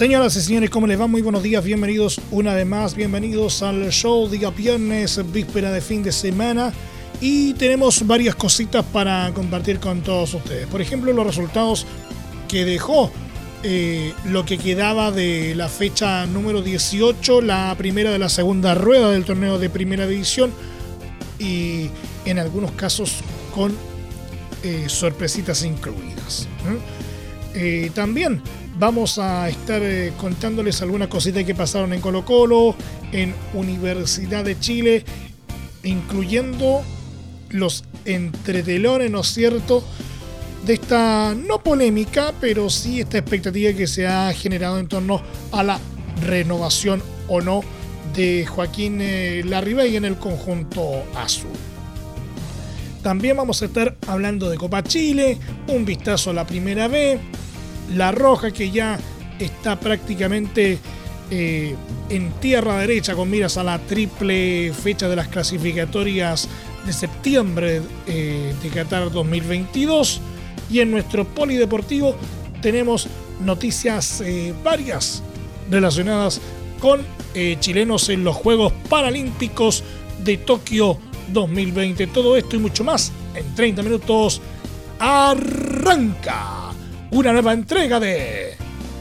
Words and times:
Señoras 0.00 0.34
y 0.34 0.40
señores, 0.40 0.70
¿cómo 0.70 0.86
les 0.86 0.98
va? 0.98 1.06
Muy 1.06 1.20
buenos 1.20 1.42
días, 1.42 1.62
bienvenidos 1.62 2.22
una 2.30 2.54
vez 2.54 2.66
más, 2.66 2.94
bienvenidos 2.94 3.62
al 3.62 3.90
show 3.90 4.30
día 4.30 4.48
viernes, 4.48 5.20
víspera 5.30 5.70
de 5.72 5.82
fin 5.82 6.02
de 6.02 6.10
semana. 6.10 6.72
Y 7.20 7.52
tenemos 7.52 8.06
varias 8.06 8.34
cositas 8.34 8.82
para 8.82 9.30
compartir 9.34 9.78
con 9.78 10.00
todos 10.00 10.32
ustedes. 10.32 10.66
Por 10.68 10.80
ejemplo, 10.80 11.12
los 11.12 11.26
resultados 11.26 11.84
que 12.48 12.64
dejó 12.64 13.12
eh, 13.62 14.14
lo 14.24 14.46
que 14.46 14.56
quedaba 14.56 15.10
de 15.10 15.54
la 15.54 15.68
fecha 15.68 16.24
número 16.24 16.62
18, 16.62 17.42
la 17.42 17.74
primera 17.76 18.10
de 18.10 18.18
la 18.18 18.30
segunda 18.30 18.74
rueda 18.74 19.10
del 19.10 19.26
torneo 19.26 19.58
de 19.58 19.68
primera 19.68 20.06
división. 20.06 20.50
Y 21.38 21.90
en 22.24 22.38
algunos 22.38 22.70
casos 22.72 23.16
con 23.54 23.76
eh, 24.62 24.86
sorpresitas 24.88 25.62
incluidas. 25.62 26.48
Eh, 27.52 27.90
también 27.94 28.40
vamos 28.80 29.18
a 29.18 29.46
estar 29.50 29.82
eh, 29.82 30.12
contándoles 30.16 30.80
algunas 30.80 31.08
cositas 31.08 31.44
que 31.44 31.54
pasaron 31.54 31.92
en 31.92 32.00
Colo 32.00 32.24
Colo, 32.24 32.74
en 33.12 33.34
Universidad 33.52 34.42
de 34.42 34.58
Chile, 34.58 35.04
incluyendo 35.84 36.82
los 37.50 37.84
entretelones, 38.06 39.10
¿no 39.10 39.20
es 39.20 39.28
cierto? 39.28 39.84
De 40.64 40.74
esta 40.74 41.34
no 41.34 41.62
polémica, 41.62 42.32
pero 42.40 42.70
sí 42.70 43.00
esta 43.00 43.18
expectativa 43.18 43.74
que 43.74 43.86
se 43.86 44.06
ha 44.06 44.32
generado 44.32 44.78
en 44.78 44.88
torno 44.88 45.20
a 45.52 45.62
la 45.62 45.78
renovación 46.26 47.02
o 47.28 47.42
no 47.42 47.60
de 48.16 48.46
Joaquín 48.46 48.98
eh, 49.02 49.42
Larribey 49.44 49.96
en 49.96 50.06
el 50.06 50.16
conjunto 50.16 51.04
azul. 51.14 51.50
También 53.02 53.36
vamos 53.36 53.60
a 53.60 53.66
estar 53.66 53.96
hablando 54.06 54.48
de 54.48 54.56
Copa 54.56 54.82
Chile, 54.82 55.38
un 55.68 55.84
vistazo 55.84 56.30
a 56.30 56.34
la 56.34 56.46
primera 56.46 56.88
B, 56.88 57.18
la 57.94 58.12
Roja 58.12 58.50
que 58.50 58.70
ya 58.70 58.98
está 59.38 59.78
prácticamente 59.78 60.78
eh, 61.30 61.74
en 62.08 62.32
tierra 62.40 62.78
derecha 62.78 63.14
con 63.14 63.30
miras 63.30 63.56
a 63.56 63.62
la 63.62 63.78
triple 63.78 64.72
fecha 64.72 65.08
de 65.08 65.16
las 65.16 65.28
clasificatorias 65.28 66.48
de 66.84 66.92
septiembre 66.92 67.82
eh, 68.06 68.54
de 68.62 68.68
Qatar 68.68 69.10
2022. 69.10 70.20
Y 70.70 70.80
en 70.80 70.90
nuestro 70.90 71.24
polideportivo 71.24 72.16
tenemos 72.60 73.08
noticias 73.40 74.20
eh, 74.20 74.54
varias 74.62 75.22
relacionadas 75.70 76.40
con 76.80 77.00
chilenos 77.60 78.08
en 78.08 78.24
los 78.24 78.34
Juegos 78.34 78.72
Paralímpicos 78.88 79.84
de 80.24 80.36
Tokio 80.36 80.98
2020. 81.28 82.08
Todo 82.08 82.36
esto 82.36 82.56
y 82.56 82.58
mucho 82.58 82.82
más 82.82 83.12
en 83.36 83.54
30 83.54 83.82
minutos. 83.84 84.40
Arranca 84.98 86.59
una 87.12 87.32
nueva 87.32 87.52
entrega 87.52 87.98
de 87.98 88.56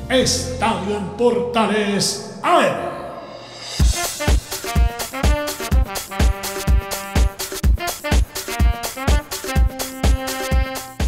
Estadio 0.09 0.97
en 0.97 1.09
Portales 1.09 2.39
AM. 2.41 2.89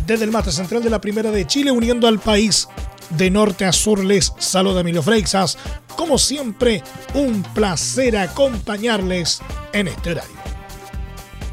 Desde 0.06 0.26
el 0.26 0.32
mate 0.32 0.52
central 0.52 0.84
de 0.84 0.90
la 0.90 1.02
Primera 1.02 1.32
de 1.32 1.48
Chile, 1.48 1.72
uniendo 1.72 2.08
al 2.08 2.20
país 2.20 2.68
de 3.12 3.32
norte 3.32 3.66
a 3.66 3.72
sur, 3.72 4.04
les 4.04 4.34
saluda 4.38 4.82
Emilio 4.82 5.02
Freixas. 5.02 5.58
Como 5.96 6.18
siempre, 6.18 6.84
un 7.14 7.42
placer 7.42 8.18
acompañarles 8.18 9.42
en 9.74 9.88
este 9.88 10.12
horario. 10.12 10.42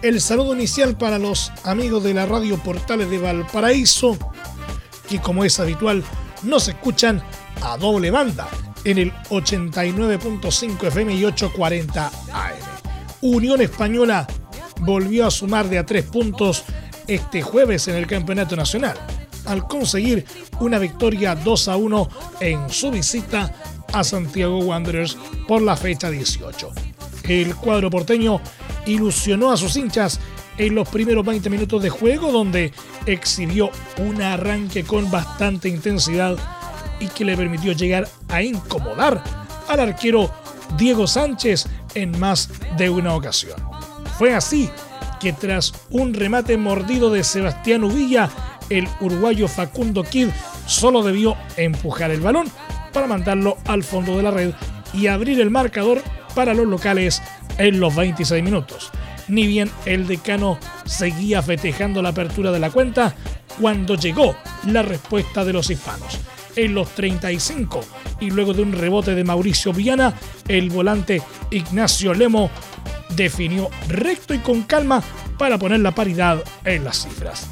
El 0.03 0.21
saludo 0.21 0.55
inicial 0.55 0.97
para 0.97 1.19
los 1.19 1.53
amigos 1.65 2.05
de 2.05 2.15
la 2.15 2.27
radio 2.27 2.57
Portales 2.59 3.11
de 3.11 3.19
Valparaíso, 3.19 4.17
que 5.09 5.21
como 5.21 5.45
es 5.45 5.59
habitual 5.59 6.05
nos 6.43 6.69
escuchan 6.69 7.23
a 7.63 7.77
doble 7.77 8.11
banda 8.11 8.49
en 8.85 8.99
el 8.99 9.13
89.5 9.31 10.87
FM 10.87 11.15
y 11.15 11.25
840 11.25 12.07
AM. 12.07 12.57
Unión 13.21 13.61
Española 13.61 14.27
volvió 14.81 15.27
a 15.27 15.31
sumar 15.31 15.69
de 15.69 15.79
a 15.79 15.87
tres 15.87 16.05
puntos 16.05 16.65
este 17.07 17.43
jueves 17.43 17.89
en 17.89 17.97
el 17.97 18.07
Campeonato 18.07 18.55
Nacional, 18.55 18.97
al 19.47 19.67
conseguir 19.67 20.25
una 20.61 20.79
victoria 20.79 21.35
2 21.35 21.69
a 21.69 21.77
1 21.77 22.09
en 22.41 22.71
su 22.71 22.91
visita 22.91 23.53
a 23.93 24.05
Santiago 24.05 24.59
Wanderers 24.59 25.17
por 25.47 25.63
la 25.63 25.77
fecha 25.77 26.11
18. 26.11 26.71
El 27.25 27.55
cuadro 27.57 27.91
porteño 27.91 28.41
ilusionó 28.87 29.51
a 29.51 29.57
sus 29.57 29.77
hinchas 29.77 30.21
en 30.59 30.75
los 30.75 30.89
primeros 30.89 31.25
20 31.25 31.49
minutos 31.51 31.83
de 31.83 31.89
juego, 31.89 32.33
donde 32.33 32.73
exhibió 33.07 33.71
un 33.99 34.21
arranque 34.21 34.85
con 34.85 35.11
bastante 35.11 35.69
intensidad 35.69 36.37
y 37.01 37.07
que 37.07 37.25
le 37.25 37.37
permitió 37.37 37.73
llegar 37.73 38.09
a 38.29 38.43
incomodar 38.43 39.23
al 39.69 39.81
arquero 39.81 40.31
Diego 40.77 41.07
Sánchez 41.07 41.67
en 41.95 42.19
más 42.19 42.51
de 42.77 42.91
una 42.91 43.15
ocasión. 43.15 43.57
Fue 44.19 44.35
así 44.35 44.69
que 45.21 45.33
tras 45.33 45.73
un 45.91 46.13
remate 46.13 46.57
mordido 46.57 47.11
de 47.11 47.25
Sebastián 47.25 47.85
Uvilla, 47.85 48.29
el 48.69 48.89
uruguayo 49.01 49.49
Facundo 49.49 50.03
Kid 50.03 50.29
solo 50.67 51.03
debió 51.03 51.37
empujar 51.57 52.11
el 52.11 52.21
balón 52.21 52.51
para 52.93 53.07
mandarlo 53.07 53.57
al 53.67 53.85
fondo 53.85 54.17
de 54.17 54.23
la 54.23 54.31
red 54.31 54.53
y 54.93 55.07
abrir 55.07 55.41
el 55.41 55.51
marcador 55.51 56.03
para 56.35 56.55
los 56.55 56.67
locales 56.67 57.23
en 57.59 57.81
los 57.81 57.95
26 57.95 58.43
minutos 58.43 58.91
ni 59.29 59.47
bien 59.47 59.71
el 59.87 60.07
decano 60.07 60.59
seguía 60.85 61.43
festejando 61.43 62.03
la 62.03 62.11
apertura 62.11 62.51
de 62.51 62.59
la 62.59 62.71
cuenta 62.71 63.15
cuando 63.61 63.95
llegó 63.95 64.37
la 64.67 64.83
respuesta 64.83 65.45
de 65.45 65.53
los 65.53 65.71
hispanos. 65.71 66.19
En 66.57 66.75
los 66.75 66.89
35 66.91 67.81
y 68.21 68.31
luego 68.31 68.53
de 68.53 68.63
un 68.63 68.73
rebote 68.73 69.15
de 69.15 69.25
Mauricio 69.25 69.73
Viana, 69.73 70.15
el 70.49 70.71
volante 70.71 71.23
Ignacio 71.51 72.15
Lemo 72.15 72.51
definió 73.15 73.71
recto 73.89 74.35
y 74.35 74.39
con 74.39 74.63
calma 74.63 75.03
para 75.39 75.59
poner 75.59 75.81
la 75.81 75.95
paridad 75.95 76.43
en 76.65 76.85
las 76.85 77.05
cifras. 77.05 77.47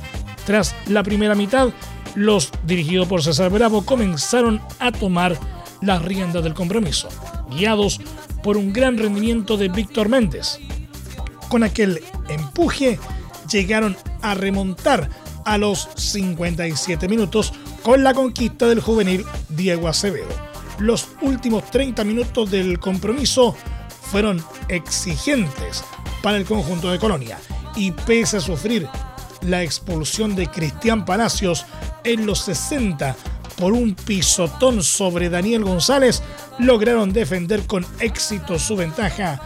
Tras 0.44 0.74
la 0.88 1.02
primera 1.02 1.34
mitad, 1.34 1.70
los 2.14 2.50
dirigidos 2.64 3.08
por 3.08 3.22
César 3.22 3.50
Bravo 3.50 3.84
comenzaron 3.84 4.60
a 4.78 4.90
tomar 4.92 5.38
las 5.82 6.02
riendas 6.02 6.42
del 6.42 6.54
compromiso, 6.54 7.08
guiados 7.50 8.00
por 8.42 8.56
un 8.56 8.72
gran 8.72 8.96
rendimiento 8.96 9.56
de 9.56 9.68
Víctor 9.68 10.08
Méndez, 10.08 10.58
con 11.48 11.62
aquel 11.62 12.02
empuje 12.28 12.98
llegaron 13.50 13.96
a 14.22 14.34
remontar 14.34 15.08
a 15.44 15.58
los 15.58 15.88
57 15.94 17.08
minutos 17.08 17.52
con 17.82 18.02
la 18.02 18.14
conquista 18.14 18.66
del 18.66 18.80
juvenil 18.80 19.24
Diego 19.48 19.88
Acevedo. 19.88 20.28
Los 20.78 21.08
últimos 21.22 21.70
30 21.70 22.04
minutos 22.04 22.50
del 22.50 22.78
compromiso 22.78 23.56
fueron 24.10 24.44
exigentes 24.68 25.84
para 26.22 26.36
el 26.36 26.44
conjunto 26.44 26.90
de 26.90 26.98
Colonia 26.98 27.38
y 27.76 27.92
pese 27.92 28.38
a 28.38 28.40
sufrir 28.40 28.88
la 29.42 29.62
expulsión 29.62 30.34
de 30.34 30.48
Cristian 30.48 31.04
Palacios 31.04 31.66
en 32.04 32.26
los 32.26 32.40
60 32.40 33.16
por 33.56 33.72
un 33.72 33.94
pisotón 33.94 34.82
sobre 34.82 35.30
Daniel 35.30 35.64
González, 35.64 36.22
lograron 36.58 37.12
defender 37.12 37.66
con 37.66 37.86
éxito 38.00 38.58
su 38.58 38.76
ventaja 38.76 39.40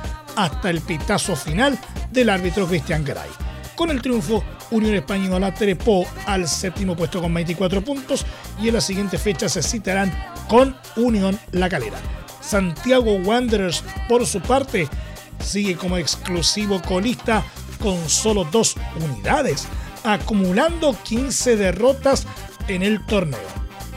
hasta 0.45 0.71
el 0.71 0.81
pitazo 0.81 1.37
final 1.37 1.79
del 2.11 2.31
árbitro 2.31 2.67
Cristian 2.67 3.05
Garay. 3.05 3.31
Con 3.77 3.91
el 3.91 4.03
triunfo, 4.03 4.45
Unión 4.71 4.95
Española 4.95 5.55
trepó 5.55 6.07
al 6.27 6.47
séptimo 6.49 6.95
puesto 6.95 7.21
con 7.21 7.33
24 7.33 7.83
puntos 7.83 8.27
y 8.61 8.69
en 8.69 8.75
la 8.75 8.81
siguiente 8.81 9.19
fecha 9.19 9.49
se 9.49 9.63
citarán 9.63 10.13
con 10.49 10.77
Unión 10.97 11.39
La 11.53 11.69
Calera. 11.69 11.99
Santiago 12.41 13.15
Wanderers, 13.17 13.85
por 14.09 14.27
su 14.27 14.41
parte, 14.41 14.89
sigue 15.43 15.77
como 15.77 15.97
exclusivo 15.97 16.81
colista 16.83 17.45
con 17.81 18.09
solo 18.09 18.45
dos 18.45 18.77
unidades, 19.01 19.67
acumulando 20.05 20.97
15 21.03 21.57
derrotas 21.57 22.27
en 22.69 22.83
el 22.83 23.05
torneo. 23.07 23.41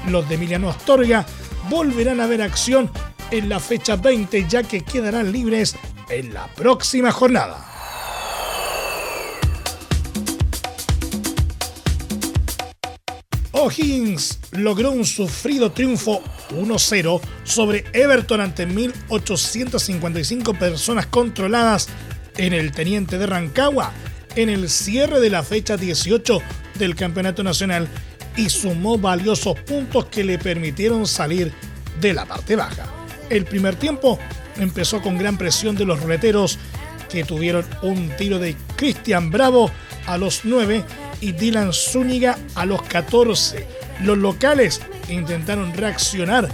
Los 0.07 0.28
de 0.28 0.36
Emiliano 0.36 0.69
Astorga 0.69 1.25
volverán 1.69 2.19
a 2.19 2.28
ver 2.28 2.42
acción 2.42 2.89
en 3.31 3.50
la 3.50 3.60
fecha 3.60 3.96
20 3.96 4.46
ya 4.48 4.63
que 4.63 4.81
quedarán 4.81 5.31
libres 5.31 5.75
en 6.13 6.33
la 6.33 6.48
próxima 6.48 7.12
jornada. 7.12 7.69
O'Higgins 13.51 14.39
logró 14.51 14.92
un 14.92 15.06
sufrido 15.06 15.71
triunfo 15.71 16.21
1-0 16.51 17.21
sobre 17.44 17.86
Everton 17.94 18.42
ante 18.42 18.68
1.855 18.68 20.57
personas 20.57 21.06
controladas 21.07 21.88
en 22.38 22.54
el 22.54 22.71
Teniente 22.71 23.18
de 23.18 23.25
Rancagua 23.25 23.92
en 24.36 24.50
el 24.50 24.69
cierre 24.69 25.19
de 25.19 25.30
la 25.30 25.44
fecha 25.44 25.77
18 25.77 26.42
del 26.75 26.95
Campeonato 26.95 27.44
Nacional 27.44 27.88
y 28.36 28.50
sumó 28.50 28.98
valiosos 28.98 29.60
puntos 29.62 30.06
que 30.06 30.24
le 30.24 30.39
permitieron 30.39 31.07
salir 31.07 31.54
de 32.01 32.13
la 32.13 32.25
parte 32.25 32.56
baja. 32.56 32.88
El 33.30 33.45
primer 33.45 33.75
tiempo 33.75 34.19
empezó 34.57 35.01
con 35.01 35.17
gran 35.17 35.38
presión 35.38 35.75
de 35.75 35.85
los 35.85 36.01
ruleteros 36.01 36.59
que 37.09 37.23
tuvieron 37.23 37.65
un 37.81 38.09
tiro 38.17 38.39
de 38.39 38.55
Cristian 38.75 39.29
Bravo 39.29 39.69
a 40.07 40.17
los 40.17 40.41
9 40.44 40.83
y 41.21 41.31
Dylan 41.31 41.71
Zúñiga 41.71 42.38
a 42.55 42.65
los 42.65 42.81
14. 42.81 43.67
Los 44.01 44.17
locales 44.17 44.81
intentaron 45.09 45.73
reaccionar 45.73 46.50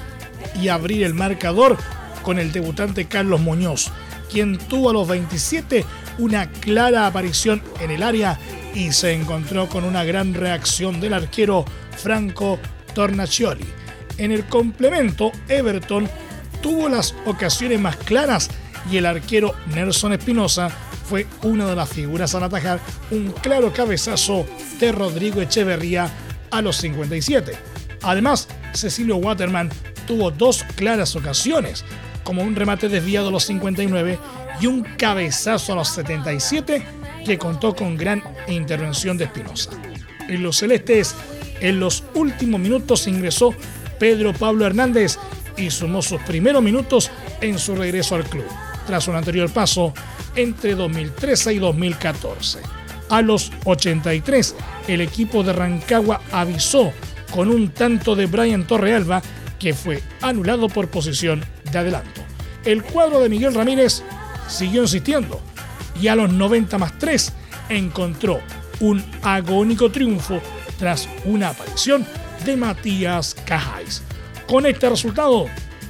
y 0.62 0.68
abrir 0.68 1.04
el 1.04 1.14
marcador 1.14 1.78
con 2.24 2.40
el 2.40 2.52
debutante 2.52 3.06
Carlos 3.06 3.40
Muñoz, 3.42 3.92
quien 4.30 4.58
tuvo 4.58 4.90
a 4.90 4.94
los 4.94 5.08
27 5.08 5.86
una 6.18 6.50
clara 6.52 7.08
aparición 7.08 7.64
en 7.80 7.92
el 7.92 8.04
área 8.04 8.38
y 8.76 8.92
se 8.92 9.14
encontró 9.14 9.68
con 9.68 9.84
una 9.84 10.04
gran 10.04 10.34
reacción 10.34 11.00
del 11.00 11.14
arquero 11.14 11.66
Franco 11.98 12.60
Tornaccioli. 12.94 13.66
En 14.18 14.32
el 14.32 14.46
complemento, 14.46 15.32
Everton 15.48 16.10
tuvo 16.62 16.90
las 16.90 17.16
ocasiones 17.26 17.80
más 17.80 17.96
claras 17.98 18.50
y 18.92 18.98
el 18.98 19.06
arquero 19.06 19.54
Nelson 19.68 20.14
Espinosa 20.14 20.70
fue 21.10 21.26
una 21.44 21.66
de 21.66 21.76
las 21.76 21.90
figuras 21.90 22.36
al 22.36 22.44
atajar 22.44 22.80
un 23.12 23.32
claro 23.32 23.74
cabezazo 23.74 24.46
de 24.80 24.92
Rodrigo 24.92 25.42
Echeverría 25.42 26.10
a 26.52 26.62
los 26.62 26.78
57. 26.78 27.54
Además, 28.02 28.48
Cecilio 28.74 29.18
Waterman 29.18 29.70
tuvo 30.06 30.32
dos 30.32 30.64
claras 30.76 31.16
ocasiones, 31.16 31.84
como 32.24 32.44
un 32.44 32.56
remate 32.56 32.90
desviado 32.90 33.30
a 33.30 33.32
los 33.32 33.46
59 33.46 34.20
y 34.62 34.68
un 34.68 34.84
cabezazo 34.84 35.74
a 35.74 35.78
los 35.78 35.90
77 35.90 36.86
que 37.26 37.38
contó 37.38 37.76
con 37.76 37.98
gran 37.98 38.24
intervención 38.48 39.18
de 39.18 39.26
Espinosa. 39.26 39.72
En 40.28 40.44
los 40.44 40.58
celestes, 40.58 41.16
en 41.60 41.80
los 41.80 42.04
últimos 42.14 42.60
minutos 42.60 43.08
ingresó 43.08 43.54
Pedro 44.00 44.34
Pablo 44.34 44.66
Hernández 44.66 45.18
y 45.60 45.70
sumó 45.70 46.02
sus 46.02 46.22
primeros 46.22 46.64
minutos 46.64 47.12
en 47.42 47.60
su 47.60 47.76
regreso 47.76 48.16
al 48.16 48.24
club, 48.24 48.46
tras 48.88 49.08
un 49.08 49.16
anterior 49.16 49.52
paso 49.52 49.94
entre 50.36 50.76
2013 50.76 51.54
y 51.54 51.60
2014. 51.60 52.60
A 53.10 53.22
los 53.22 53.52
83, 53.66 54.56
el 54.88 55.02
equipo 55.02 55.44
de 55.44 55.54
Rancagua 55.54 56.22
avisó 56.32 56.94
con 57.32 57.50
un 57.50 57.70
tanto 57.70 58.16
de 58.16 58.26
Brian 58.26 58.66
Torrealba 58.66 59.22
que 59.60 59.74
fue 59.74 60.02
anulado 60.22 60.70
por 60.70 60.90
posición 60.90 61.44
de 61.72 61.78
adelanto. 61.78 62.22
El 62.64 62.84
cuadro 62.84 63.20
de 63.20 63.30
Miguel 63.30 63.54
Ramírez 63.54 64.04
siguió 64.48 64.84
insistiendo 64.84 65.42
y 66.02 66.08
a 66.08 66.16
los 66.16 66.32
90 66.32 66.78
más 66.78 66.98
3 66.98 67.34
encontró 67.70 68.42
un 68.80 69.04
agónico 69.22 69.92
triunfo 69.92 70.42
tras 70.78 71.10
una 71.26 71.50
aparición 71.50 72.06
de 72.46 72.56
Matías 72.56 73.36
Cajáis. 73.46 74.02
Con 74.50 74.66
este 74.66 74.90
resultado, 74.90 75.46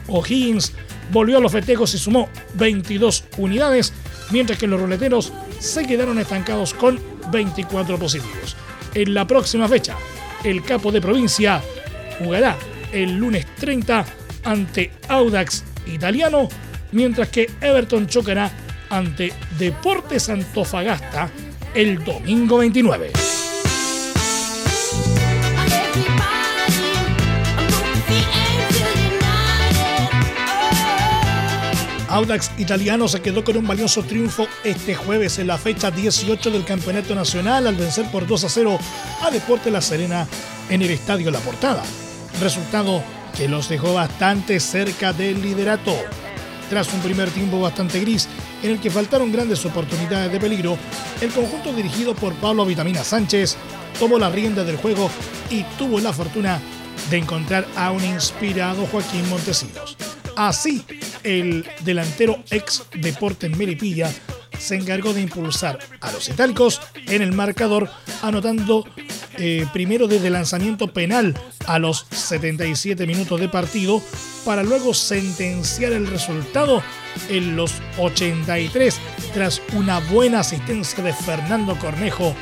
O'Higgins 0.07 0.73
volvió 1.13 1.38
a 1.38 1.39
los 1.39 1.53
festejos 1.53 1.94
y 1.94 1.97
sumó 1.97 2.27
22 2.56 3.23
unidades, 3.38 3.94
mientras 4.31 4.59
que 4.59 4.67
los 4.67 4.81
ruleteros 4.81 5.31
se 5.59 5.88
quedaron 5.88 6.19
estancados 6.19 6.73
con 6.73 7.00
24 7.31 7.97
positivos. 7.97 8.57
En 8.94 9.13
la 9.13 9.25
próxima 9.25 9.69
fecha, 9.69 9.95
el 10.44 10.61
capo 10.61 10.91
de 10.91 11.00
provincia 11.00 11.61
jugará 12.19 12.57
el 12.91 13.15
lunes 13.15 13.45
30 13.56 14.06
ante 14.44 14.91
Audax 15.07 15.63
Italiano, 15.88 16.50
mientras 16.91 17.29
que 17.29 17.50
Everton 17.61 18.07
chocará 18.07 18.51
ante 18.89 19.31
Deportes 19.57 20.27
Antofagasta 20.27 21.31
el 21.73 22.03
domingo 22.03 22.57
29. 22.57 23.38
Audax 32.19 32.51
italiano 32.57 33.07
se 33.07 33.21
quedó 33.21 33.45
con 33.45 33.56
un 33.56 33.66
valioso 33.66 34.04
triunfo 34.04 34.45
este 34.66 34.94
jueves 34.94 35.39
en 35.39 35.48
la 35.48 35.57
fecha 35.57 35.89
18 35.89 36.51
del 36.51 36.66
Campeonato 36.66 37.16
Nacional 37.16 37.66
al 37.66 37.75
vencer 37.75 38.12
por 38.12 38.27
2 38.27 38.44
a 38.44 38.50
0 38.50 38.77
a 39.21 39.31
Deporte 39.31 39.71
La 39.71 39.80
Serena 39.80 40.27
en 40.69 40.81
el 40.81 40.89
Estadio 40.89 41.31
La 41.31 41.39
Portada. 41.39 41.81
Resultado 42.42 43.01
que 43.38 43.48
los 43.48 43.69
dejó 43.69 43.94
bastante 43.94 44.60
cerca 44.60 45.13
del 45.13 45.42
liderato. 45.42 45.95
Tras 46.69 46.94
un 46.94 47.00
primer 47.00 47.30
tiempo 47.30 47.62
bastante 47.62 48.01
gris, 48.01 48.27
en 48.63 48.71
el 48.71 48.81
que 48.81 48.92
faltaron 48.92 49.31
grandes 49.31 49.66
oportunidades 49.66 50.30
de 50.30 50.42
peligro, 50.42 50.77
el 51.21 51.30
conjunto 51.30 51.71
dirigido 51.71 52.16
por 52.16 52.33
Pablo 52.33 52.66
Vitamina 52.66 53.01
Sánchez 53.01 53.56
tomó 53.98 54.19
la 54.19 54.30
rienda 54.30 54.66
del 54.66 54.75
juego 54.75 55.10
y 55.50 55.63
tuvo 55.77 56.01
la 56.01 56.12
fortuna 56.12 56.60
de 57.10 57.18
encontrar 57.18 57.66
a 57.77 57.92
un 57.92 58.04
inspirado 58.04 58.86
Joaquín 58.88 59.30
Montesinos. 59.30 59.95
Así, 60.39 60.86
el 61.25 61.68
delantero 61.81 62.41
ex 62.50 62.83
Deportes 62.94 63.57
Melipilla 63.57 64.09
se 64.57 64.75
encargó 64.75 65.12
de 65.12 65.19
impulsar 65.19 65.77
a 66.00 66.13
los 66.13 66.30
itálicos 66.30 66.80
en 66.95 67.21
el 67.21 67.33
marcador, 67.33 67.89
anotando 68.21 68.88
eh, 69.38 69.68
primero 69.74 70.07
desde 70.07 70.30
lanzamiento 70.30 70.94
penal 70.94 71.38
a 71.68 71.77
los 71.77 72.06
77 72.12 73.06
minutos 73.06 73.38
de 73.38 73.50
partido, 73.50 74.01
para 74.45 74.63
luego 74.63 74.94
sentenciar 74.94 75.91
el 75.91 76.07
resultado 76.07 76.81
en 77.27 77.57
los 77.57 77.74
83 77.97 78.97
tras 79.33 79.62
una 79.74 80.00
buena 80.00 80.39
asistencia 80.39 81.03
de 81.03 81.12
Fernando 81.12 81.77
Cornejo 81.77 82.33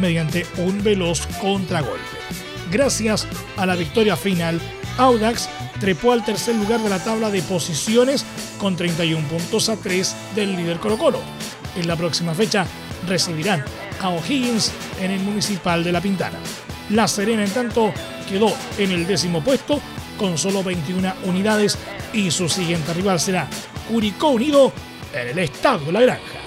mediante 0.00 0.44
un 0.58 0.82
veloz 0.82 1.28
contragolpe. 1.40 2.02
Gracias 2.72 3.24
a 3.56 3.66
la 3.66 3.76
victoria 3.76 4.16
final, 4.16 4.60
Audax 4.98 5.48
trepó 5.80 6.12
al 6.12 6.24
tercer 6.24 6.54
lugar 6.54 6.80
de 6.80 6.88
la 6.88 7.02
tabla 7.02 7.30
de 7.30 7.42
posiciones 7.42 8.24
con 8.58 8.76
31 8.76 9.26
puntos 9.28 9.68
a 9.68 9.76
3 9.76 10.16
del 10.34 10.56
líder 10.56 10.78
Colo 10.78 10.96
Colo. 10.96 11.20
En 11.76 11.86
la 11.86 11.96
próxima 11.96 12.34
fecha 12.34 12.66
recibirán 13.06 13.64
a 14.00 14.08
O'Higgins 14.08 14.72
en 15.00 15.10
el 15.10 15.20
Municipal 15.20 15.84
de 15.84 15.92
La 15.92 16.00
Pintana. 16.00 16.38
La 16.90 17.08
Serena, 17.08 17.44
en 17.44 17.50
tanto, 17.50 17.92
quedó 18.28 18.52
en 18.78 18.92
el 18.92 19.06
décimo 19.06 19.42
puesto 19.42 19.80
con 20.16 20.38
solo 20.38 20.62
21 20.62 21.12
unidades 21.24 21.76
y 22.12 22.30
su 22.30 22.48
siguiente 22.48 22.94
rival 22.94 23.20
será 23.20 23.48
Curicó 23.88 24.28
Unido 24.28 24.72
en 25.12 25.28
el 25.28 25.38
Estadio 25.38 25.92
La 25.92 26.00
Granja. 26.00 26.40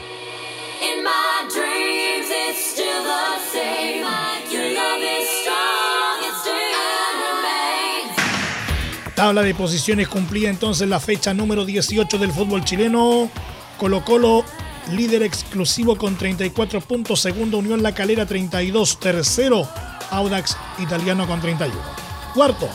Tabla 9.19 9.41
de 9.41 9.53
posiciones 9.53 10.07
cumplía 10.07 10.49
entonces 10.49 10.87
la 10.87 11.01
fecha 11.01 11.33
número 11.33 11.65
18 11.65 12.17
del 12.19 12.31
fútbol 12.31 12.63
chileno. 12.63 13.29
Colo 13.77 14.05
Colo, 14.05 14.45
líder 14.93 15.23
exclusivo 15.23 15.97
con 15.97 16.15
34 16.15 16.79
puntos. 16.79 17.19
Segundo, 17.19 17.57
Unión 17.57 17.83
La 17.83 17.93
Calera 17.93 18.25
32. 18.25 18.97
Tercero, 18.97 19.67
Audax 20.11 20.55
Italiano 20.77 21.27
con 21.27 21.41
31. 21.41 21.77
Cuarto, 22.33 22.69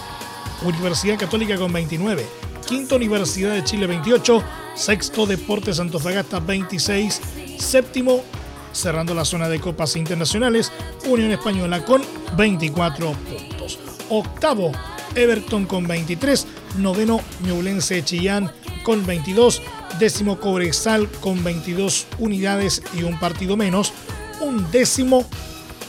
Universidad 0.64 1.18
Católica 1.18 1.56
con 1.56 1.72
29. 1.72 2.26
Quinto, 2.68 2.96
Universidad 2.96 3.54
de 3.54 3.64
Chile 3.64 3.86
28. 3.86 4.42
Sexto, 4.74 5.24
Deportes 5.24 5.80
Antofagasta 5.80 6.40
26. 6.40 7.22
Séptimo, 7.58 8.22
cerrando 8.70 9.14
la 9.14 9.24
zona 9.24 9.48
de 9.48 9.60
copas 9.60 9.96
internacionales, 9.96 10.70
Unión 11.06 11.30
Española 11.30 11.82
con 11.86 12.02
24 12.36 13.12
puntos. 13.12 13.78
Octavo, 14.10 14.72
Everton 15.14 15.66
con 15.66 15.86
23, 15.86 16.46
noveno 16.78 17.20
Ñublense 17.46 18.04
Chillán 18.04 18.50
con 18.82 19.04
22, 19.06 19.62
décimo 19.98 20.38
Cobresal 20.38 21.08
con 21.20 21.42
22 21.42 22.06
unidades 22.18 22.82
y 22.94 23.02
un 23.02 23.18
partido 23.18 23.56
menos, 23.56 23.92
un 24.40 24.70
décimo 24.70 25.26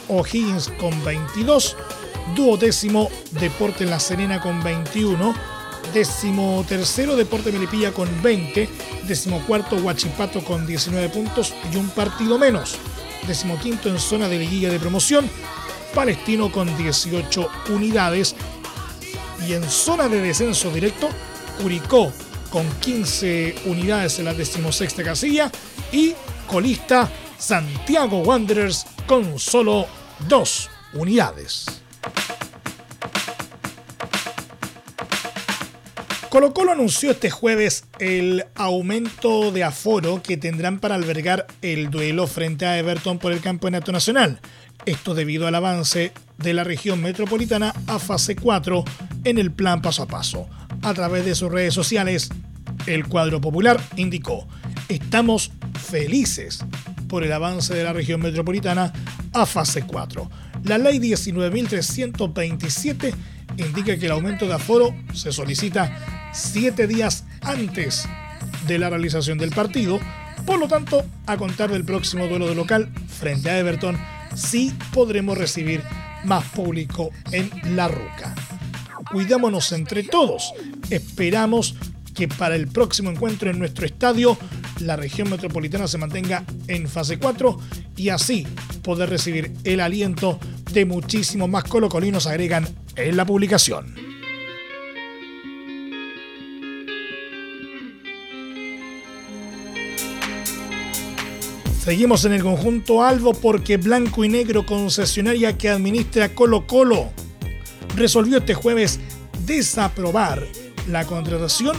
O'Higgins 0.08 0.70
con 0.78 1.04
22, 1.04 1.76
duodécimo 2.34 3.10
Deporte 3.32 3.84
La 3.84 4.00
Serena 4.00 4.40
con 4.40 4.62
21, 4.62 5.34
décimo 5.92 6.64
tercero 6.68 7.16
Deporte 7.16 7.52
Melipilla 7.52 7.92
con 7.92 8.08
20, 8.22 8.68
décimo 9.06 9.40
cuarto 9.46 9.76
Huachipato 9.76 10.42
con 10.42 10.66
19 10.66 11.08
puntos 11.10 11.54
y 11.72 11.76
un 11.76 11.88
partido 11.90 12.38
menos, 12.38 12.76
décimo 13.26 13.58
quinto 13.58 13.88
en 13.88 13.98
zona 13.98 14.28
de 14.28 14.38
liguilla 14.38 14.70
de 14.70 14.78
promoción, 14.78 15.28
Palestino 15.94 16.52
con 16.52 16.76
18 16.76 17.48
unidades 17.70 18.36
y 19.46 19.54
en 19.54 19.68
zona 19.68 20.08
de 20.08 20.20
descenso 20.20 20.70
directo, 20.70 21.08
Curicó 21.60 22.12
con 22.50 22.68
15 22.80 23.54
unidades 23.64 24.18
en 24.18 24.26
la 24.26 24.34
decimosexta 24.34 25.02
casilla 25.02 25.50
y 25.90 26.14
colista 26.46 27.10
Santiago 27.38 28.18
Wanderers 28.20 28.84
con 29.06 29.38
solo 29.38 29.86
dos 30.28 30.68
unidades. 30.92 31.66
Colo 36.28 36.52
Colo 36.52 36.72
anunció 36.72 37.12
este 37.12 37.30
jueves 37.30 37.84
el 37.98 38.44
aumento 38.54 39.50
de 39.50 39.64
aforo 39.64 40.22
que 40.22 40.36
tendrán 40.36 40.78
para 40.78 40.94
albergar 40.94 41.46
el 41.62 41.90
duelo 41.90 42.26
frente 42.26 42.66
a 42.66 42.78
Everton 42.78 43.18
por 43.18 43.32
el 43.32 43.40
Campeonato 43.40 43.92
Nacional. 43.92 44.40
Esto 44.84 45.14
debido 45.14 45.46
al 45.46 45.54
avance 45.54 46.12
de 46.38 46.54
la 46.54 46.64
región 46.64 47.02
metropolitana 47.02 47.74
a 47.86 47.98
fase 47.98 48.36
4 48.36 48.84
en 49.24 49.38
el 49.38 49.52
plan 49.52 49.82
paso 49.82 50.02
a 50.02 50.06
paso. 50.06 50.48
A 50.82 50.94
través 50.94 51.24
de 51.24 51.34
sus 51.34 51.50
redes 51.50 51.74
sociales, 51.74 52.30
el 52.86 53.06
cuadro 53.06 53.40
popular 53.40 53.80
indicó, 53.96 54.46
estamos 54.88 55.50
felices 55.80 56.64
por 57.08 57.24
el 57.24 57.32
avance 57.32 57.74
de 57.74 57.84
la 57.84 57.92
región 57.92 58.20
metropolitana 58.20 58.92
a 59.32 59.46
fase 59.46 59.82
4. 59.82 60.30
La 60.64 60.78
ley 60.78 60.98
19.327 60.98 63.14
indica 63.56 63.96
que 63.96 64.06
el 64.06 64.12
aumento 64.12 64.46
de 64.46 64.54
aforo 64.54 64.94
se 65.14 65.32
solicita 65.32 66.30
siete 66.32 66.86
días 66.86 67.24
antes 67.42 68.08
de 68.66 68.78
la 68.78 68.90
realización 68.90 69.38
del 69.38 69.50
partido. 69.50 70.00
Por 70.44 70.58
lo 70.58 70.68
tanto, 70.68 71.04
a 71.26 71.36
contar 71.36 71.70
del 71.70 71.84
próximo 71.84 72.26
duelo 72.26 72.48
de 72.48 72.54
local 72.54 72.90
frente 73.08 73.50
a 73.50 73.58
Everton, 73.58 73.98
sí 74.34 74.74
podremos 74.92 75.38
recibir 75.38 75.82
más 76.24 76.44
público 76.50 77.10
en 77.32 77.50
La 77.76 77.88
Ruca. 77.88 78.34
Cuidámonos 79.10 79.72
entre 79.72 80.02
todos. 80.02 80.52
Esperamos 80.90 81.76
que 82.14 82.28
para 82.28 82.56
el 82.56 82.66
próximo 82.66 83.10
encuentro 83.10 83.50
en 83.50 83.58
nuestro 83.58 83.86
estadio 83.86 84.38
la 84.80 84.96
región 84.96 85.30
metropolitana 85.30 85.86
se 85.86 85.98
mantenga 85.98 86.44
en 86.66 86.88
fase 86.88 87.18
4 87.18 87.58
y 87.96 88.08
así 88.08 88.46
poder 88.82 89.10
recibir 89.10 89.52
el 89.64 89.80
aliento 89.80 90.38
de 90.72 90.84
muchísimos 90.84 91.48
más 91.48 91.64
colocolinos, 91.64 92.26
agregan 92.26 92.66
en 92.96 93.16
la 93.16 93.24
publicación. 93.24 93.94
Seguimos 101.86 102.24
en 102.24 102.32
el 102.32 102.42
conjunto 102.42 103.04
Albo 103.04 103.32
porque 103.32 103.76
Blanco 103.76 104.24
y 104.24 104.28
Negro, 104.28 104.66
concesionaria 104.66 105.56
que 105.56 105.68
administra 105.68 106.30
Colo 106.30 106.66
Colo, 106.66 107.12
resolvió 107.94 108.38
este 108.38 108.54
jueves 108.54 108.98
desaprobar 109.46 110.44
la 110.88 111.06
contratación 111.06 111.76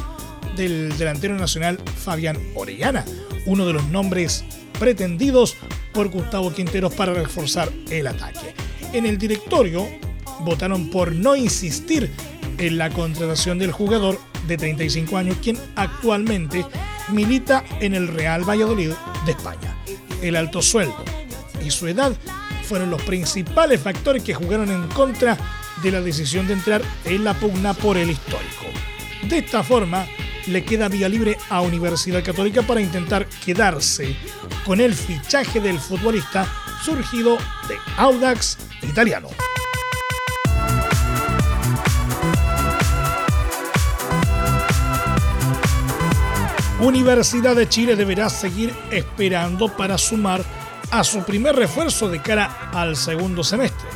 del 0.55 0.97
delantero 0.97 1.35
nacional 1.35 1.77
Fabián 1.97 2.37
Orellana, 2.55 3.03
uno 3.47 3.65
de 3.65 3.73
los 3.73 3.83
nombres 3.89 4.45
pretendidos 4.79 5.57
por 5.93 6.07
Gustavo 6.07 6.53
Quinteros 6.53 6.93
para 6.93 7.13
reforzar 7.13 7.69
el 7.89 8.07
ataque. 8.07 8.53
En 8.93 9.05
el 9.05 9.17
directorio 9.17 9.89
votaron 10.39 10.89
por 10.89 11.11
no 11.11 11.35
insistir 11.35 12.09
en 12.57 12.77
la 12.77 12.89
contratación 12.91 13.59
del 13.59 13.73
jugador 13.73 14.17
de 14.47 14.55
35 14.55 15.17
años, 15.17 15.35
quien 15.43 15.57
actualmente 15.75 16.65
milita 17.11 17.65
en 17.81 17.93
el 17.93 18.07
Real 18.07 18.49
Valladolid 18.49 18.91
de 19.25 19.31
España. 19.31 19.76
El 20.21 20.35
alto 20.35 20.61
sueldo 20.61 21.03
y 21.65 21.71
su 21.71 21.87
edad 21.87 22.13
fueron 22.63 22.89
los 22.89 23.01
principales 23.03 23.81
factores 23.81 24.23
que 24.23 24.33
jugaron 24.33 24.69
en 24.71 24.87
contra 24.89 25.37
de 25.83 25.91
la 25.91 26.01
decisión 26.01 26.47
de 26.47 26.53
entrar 26.53 26.81
en 27.05 27.23
la 27.23 27.33
pugna 27.33 27.73
por 27.73 27.97
el 27.97 28.09
histórico. 28.09 28.65
De 29.29 29.39
esta 29.39 29.63
forma, 29.63 30.05
le 30.47 30.63
queda 30.63 30.87
vía 30.87 31.09
libre 31.09 31.37
a 31.49 31.61
Universidad 31.61 32.23
Católica 32.23 32.61
para 32.61 32.81
intentar 32.81 33.27
quedarse 33.45 34.15
con 34.65 34.79
el 34.79 34.93
fichaje 34.93 35.59
del 35.59 35.79
futbolista 35.79 36.47
surgido 36.83 37.37
de 37.67 37.75
Audax 37.97 38.57
italiano. 38.83 39.29
Universidad 46.79 47.55
de 47.55 47.67
Chile 47.67 47.95
deberá 47.95 48.29
seguir 48.29 48.71
esperando 48.91 49.67
para 49.67 49.97
sumar 49.97 50.43
a 50.91 51.03
su 51.03 51.23
primer 51.23 51.55
refuerzo 51.55 52.07
de 52.07 52.21
cara 52.21 52.69
al 52.71 52.95
segundo 52.95 53.43
semestre, 53.43 53.89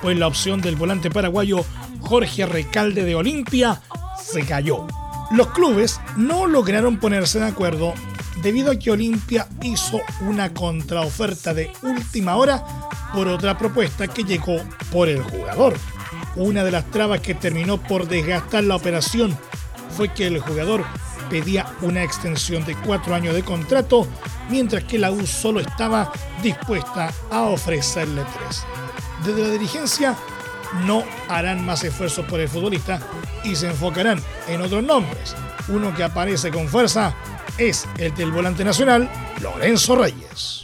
pues 0.00 0.16
la 0.18 0.28
opción 0.28 0.62
del 0.62 0.76
volante 0.76 1.10
paraguayo 1.10 1.62
Jorge 2.00 2.46
Recalde 2.46 3.04
de 3.04 3.14
Olimpia 3.14 3.82
se 4.18 4.46
cayó. 4.46 4.86
Los 5.30 5.48
clubes 5.48 6.00
no 6.16 6.46
lograron 6.46 6.98
ponerse 6.98 7.38
de 7.38 7.48
acuerdo 7.48 7.92
debido 8.42 8.72
a 8.72 8.76
que 8.76 8.90
Olimpia 8.90 9.46
hizo 9.62 10.00
una 10.22 10.54
contraoferta 10.54 11.52
de 11.52 11.70
última 11.82 12.36
hora 12.36 12.64
por 13.12 13.28
otra 13.28 13.58
propuesta 13.58 14.08
que 14.08 14.24
llegó 14.24 14.56
por 14.90 15.10
el 15.10 15.22
jugador. 15.22 15.74
Una 16.36 16.64
de 16.64 16.70
las 16.70 16.90
trabas 16.90 17.20
que 17.20 17.34
terminó 17.34 17.76
por 17.76 18.08
desgastar 18.08 18.64
la 18.64 18.76
operación 18.76 19.36
fue 19.94 20.08
que 20.08 20.26
el 20.26 20.40
jugador 20.40 20.82
pedía 21.32 21.64
una 21.80 22.04
extensión 22.04 22.62
de 22.66 22.74
cuatro 22.74 23.14
años 23.14 23.34
de 23.34 23.42
contrato, 23.42 24.06
mientras 24.50 24.84
que 24.84 24.98
la 24.98 25.10
U 25.10 25.26
solo 25.26 25.60
estaba 25.60 26.12
dispuesta 26.42 27.10
a 27.30 27.44
ofrecerle 27.44 28.22
tres. 28.36 28.66
Desde 29.24 29.40
la 29.40 29.48
dirigencia 29.48 30.14
no 30.84 31.02
harán 31.30 31.64
más 31.64 31.84
esfuerzos 31.84 32.26
por 32.26 32.38
el 32.38 32.50
futbolista 32.50 33.00
y 33.44 33.56
se 33.56 33.68
enfocarán 33.68 34.20
en 34.46 34.60
otros 34.60 34.84
nombres. 34.84 35.34
Uno 35.68 35.94
que 35.94 36.02
aparece 36.04 36.50
con 36.50 36.68
fuerza 36.68 37.14
es 37.56 37.88
el 37.96 38.14
del 38.14 38.30
volante 38.30 38.62
nacional, 38.62 39.08
Lorenzo 39.40 39.96
Reyes. 39.96 40.60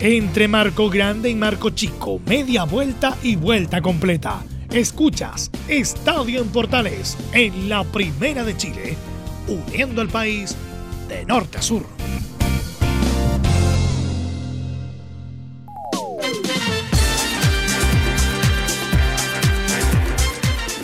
Entre 0.00 0.48
Marco 0.48 0.90
Grande 0.90 1.30
y 1.30 1.34
Marco 1.34 1.70
Chico, 1.70 2.20
media 2.26 2.64
vuelta 2.64 3.16
y 3.22 3.36
vuelta 3.36 3.80
completa. 3.80 4.42
Escuchas 4.70 5.50
Estadio 5.68 6.42
en 6.42 6.48
Portales 6.48 7.16
en 7.32 7.70
la 7.70 7.84
Primera 7.84 8.44
de 8.44 8.56
Chile, 8.56 8.96
uniendo 9.48 10.00
al 10.00 10.08
país 10.08 10.56
de 11.08 11.24
norte 11.24 11.58
a 11.58 11.62
sur. 11.62 11.86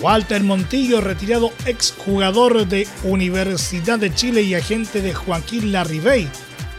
Walter 0.01 0.43
Montillo, 0.43 1.03
retirado 1.03 1.53
exjugador 1.67 2.67
de 2.67 2.89
Universidad 3.05 3.99
de 3.99 4.15
Chile 4.15 4.43
y 4.43 4.55
agente 4.55 5.03
de 5.03 5.13
Joaquín 5.13 5.73
Larribey, 5.73 6.27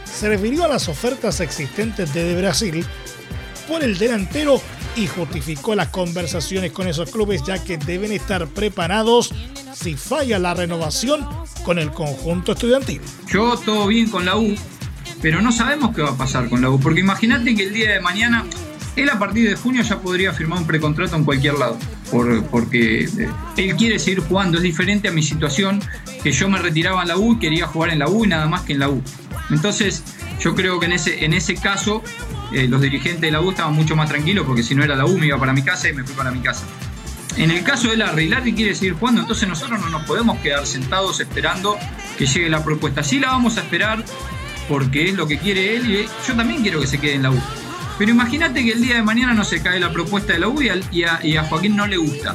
se 0.04 0.28
refirió 0.28 0.64
a 0.64 0.68
las 0.68 0.88
ofertas 0.88 1.40
existentes 1.40 2.12
de 2.12 2.36
Brasil 2.36 2.84
por 3.68 3.84
el 3.84 3.96
delantero 3.96 4.60
y 4.96 5.06
justificó 5.06 5.74
las 5.74 5.88
conversaciones 5.88 6.72
con 6.72 6.88
esos 6.88 7.10
clubes 7.10 7.42
ya 7.44 7.62
que 7.62 7.78
deben 7.78 8.12
estar 8.12 8.46
preparados 8.48 9.32
si 9.72 9.94
falla 9.96 10.38
la 10.38 10.54
renovación 10.54 11.26
con 11.64 11.78
el 11.78 11.90
conjunto 11.90 12.52
estudiantil. 12.52 13.00
Yo 13.28 13.56
todo 13.56 13.86
bien 13.86 14.08
con 14.10 14.24
la 14.24 14.36
U, 14.36 14.54
pero 15.20 15.40
no 15.40 15.52
sabemos 15.52 15.94
qué 15.94 16.02
va 16.02 16.10
a 16.10 16.16
pasar 16.16 16.48
con 16.48 16.62
la 16.62 16.70
U, 16.70 16.80
porque 16.80 17.00
imagínate 17.00 17.54
que 17.54 17.64
el 17.64 17.72
día 17.72 17.92
de 17.92 18.00
mañana 18.00 18.44
él 18.96 19.08
a 19.08 19.18
partir 19.18 19.48
de 19.48 19.56
junio 19.56 19.82
ya 19.82 20.00
podría 20.00 20.32
firmar 20.32 20.58
un 20.58 20.66
precontrato 20.66 21.16
en 21.16 21.24
cualquier 21.24 21.54
lado, 21.54 21.78
porque 22.50 23.04
eh, 23.04 23.28
él 23.56 23.76
quiere 23.76 23.98
seguir 23.98 24.20
jugando. 24.20 24.58
Es 24.58 24.62
diferente 24.62 25.08
a 25.08 25.12
mi 25.12 25.22
situación, 25.22 25.80
que 26.22 26.30
yo 26.32 26.48
me 26.48 26.58
retiraba 26.58 27.02
en 27.02 27.08
la 27.08 27.16
U 27.16 27.38
quería 27.38 27.66
jugar 27.66 27.90
en 27.90 28.00
la 28.00 28.08
U 28.08 28.24
y 28.24 28.28
nada 28.28 28.46
más 28.46 28.62
que 28.62 28.74
en 28.74 28.80
la 28.80 28.90
U. 28.90 29.02
Entonces, 29.50 30.02
yo 30.40 30.54
creo 30.54 30.78
que 30.78 30.86
en 30.86 30.92
ese, 30.92 31.24
en 31.24 31.32
ese 31.32 31.54
caso, 31.54 32.02
eh, 32.52 32.68
los 32.68 32.80
dirigentes 32.80 33.20
de 33.22 33.30
la 33.30 33.40
U 33.40 33.50
estaban 33.50 33.74
mucho 33.74 33.96
más 33.96 34.08
tranquilos, 34.08 34.44
porque 34.46 34.62
si 34.62 34.74
no 34.74 34.84
era 34.84 34.94
la 34.94 35.06
U 35.06 35.16
me 35.16 35.26
iba 35.26 35.38
para 35.38 35.52
mi 35.52 35.62
casa 35.62 35.88
y 35.88 35.94
me 35.94 36.04
fui 36.04 36.14
para 36.14 36.30
mi 36.30 36.40
casa. 36.40 36.64
En 37.36 37.50
el 37.50 37.64
caso 37.64 37.88
de 37.88 37.96
Larry, 37.96 38.28
Larry 38.28 38.52
quiere 38.52 38.74
seguir 38.74 38.94
jugando, 38.94 39.22
entonces 39.22 39.48
nosotros 39.48 39.80
no 39.80 39.88
nos 39.88 40.02
podemos 40.02 40.38
quedar 40.38 40.66
sentados 40.66 41.18
esperando 41.20 41.78
que 42.18 42.26
llegue 42.26 42.50
la 42.50 42.62
propuesta. 42.62 43.02
Sí 43.02 43.18
la 43.18 43.28
vamos 43.28 43.56
a 43.56 43.60
esperar 43.60 44.04
porque 44.68 45.08
es 45.08 45.14
lo 45.14 45.26
que 45.26 45.38
quiere 45.38 45.76
él 45.76 45.90
y 45.90 46.08
yo 46.26 46.36
también 46.36 46.62
quiero 46.62 46.80
que 46.80 46.86
se 46.86 46.98
quede 46.98 47.14
en 47.14 47.22
la 47.22 47.30
U. 47.30 47.40
Pero 47.98 48.10
imagínate 48.10 48.62
que 48.64 48.72
el 48.72 48.82
día 48.82 48.96
de 48.96 49.02
mañana 49.02 49.32
no 49.32 49.44
se 49.44 49.62
cae 49.62 49.80
la 49.80 49.92
propuesta 49.92 50.34
de 50.34 50.40
la 50.40 50.48
U 50.48 50.60
y 50.60 51.04
a, 51.04 51.44
Joaquín 51.44 51.76
no 51.76 51.86
le 51.86 51.96
gusta. 51.96 52.34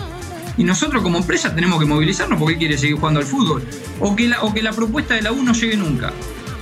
Y 0.57 0.63
nosotros 0.63 1.03
como 1.03 1.19
empresa 1.19 1.53
tenemos 1.53 1.79
que 1.79 1.85
movilizarnos 1.85 2.39
porque 2.39 2.53
él 2.53 2.59
quiere 2.59 2.77
seguir 2.77 2.95
jugando 2.95 3.19
al 3.19 3.25
fútbol. 3.25 3.63
O 3.99 4.15
que, 4.15 4.27
la, 4.27 4.41
o 4.41 4.53
que 4.53 4.63
la 4.63 4.71
propuesta 4.71 5.13
de 5.13 5.21
la 5.21 5.31
U 5.31 5.43
no 5.43 5.53
llegue 5.53 5.77
nunca. 5.77 6.11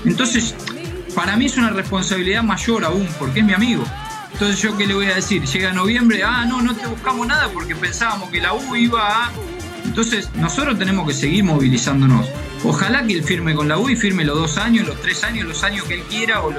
Entonces, 0.04 0.56
para 1.15 1.38
mí 1.38 1.46
es 1.46 1.58
una 1.58 1.70
responsabilidad 1.70 2.44
mayor 2.44 2.84
aún, 2.84 3.08
porque 3.18 3.39
es 3.39 3.46
mi 3.46 3.54
amigo. 3.54 3.86
Entonces, 4.36 4.62
¿yo 4.62 4.75
qué 4.75 4.86
le 4.86 4.94
voy 4.94 5.06
a 5.06 5.15
decir? 5.15 5.46
Llega 5.46 5.72
noviembre, 5.72 6.22
ah, 6.22 6.44
no, 6.46 6.62
no 6.62 6.75
te 6.75 6.86
buscamos 6.88 7.25
nada 7.25 7.48
porque 7.54 7.74
pensábamos 7.74 8.30
que 8.32 8.42
la 8.42 8.54
U 8.54 8.75
iba 8.75 9.27
a... 9.27 9.32
Entonces, 9.86 10.30
nosotros 10.36 10.77
tenemos 10.77 11.08
que 11.08 11.13
seguir 11.13 11.46
movilizándonos. 11.46 12.27
Ojalá 12.65 13.08
que 13.08 13.13
él 13.13 13.24
firme 13.24 13.56
con 13.56 13.70
la 13.70 13.77
U 13.77 13.88
y 13.88 13.96
firme 13.96 14.25
los 14.25 14.38
dos 14.38 14.58
años, 14.58 14.86
los 14.86 15.00
tres 15.00 15.24
años, 15.24 15.48
los 15.48 15.63
años 15.63 15.86
que 15.86 15.94
él 15.94 16.04
quiera 16.10 16.42
o 16.42 16.51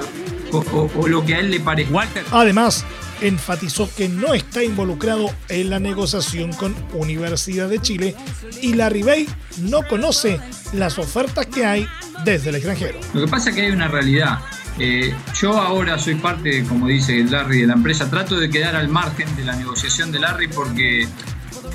lo 1.07 1.23
que 1.23 1.35
a 1.35 1.39
él 1.39 1.51
le 1.51 1.59
parece. 1.59 1.91
Además, 2.31 2.83
enfatizó 3.21 3.87
que 3.95 4.09
no 4.09 4.33
está 4.33 4.63
involucrado 4.63 5.29
en 5.47 5.69
la 5.69 5.79
negociación 5.79 6.53
con 6.53 6.75
Universidad 6.93 7.69
de 7.69 7.79
Chile 7.79 8.15
y 8.59 8.73
la 8.73 8.89
Ribey 8.89 9.29
no 9.59 9.87
conoce 9.87 10.41
las 10.73 10.97
ofertas 10.97 11.45
que 11.45 11.63
hay 11.63 11.87
desde 12.25 12.49
el 12.49 12.55
extranjero. 12.55 12.99
Lo 13.13 13.21
que 13.21 13.27
pasa 13.27 13.51
es 13.51 13.55
que 13.55 13.61
hay 13.67 13.71
una 13.71 13.87
realidad. 13.87 14.39
Eh, 14.79 15.13
yo 15.39 15.59
ahora 15.59 15.97
soy 15.97 16.15
parte, 16.15 16.63
como 16.65 16.87
dice 16.87 17.23
Larry, 17.23 17.61
de 17.61 17.67
la 17.67 17.73
empresa. 17.73 18.09
Trato 18.09 18.39
de 18.39 18.49
quedar 18.49 18.75
al 18.75 18.89
margen 18.89 19.35
de 19.35 19.43
la 19.43 19.55
negociación 19.55 20.11
de 20.11 20.19
Larry 20.19 20.47
porque, 20.47 21.07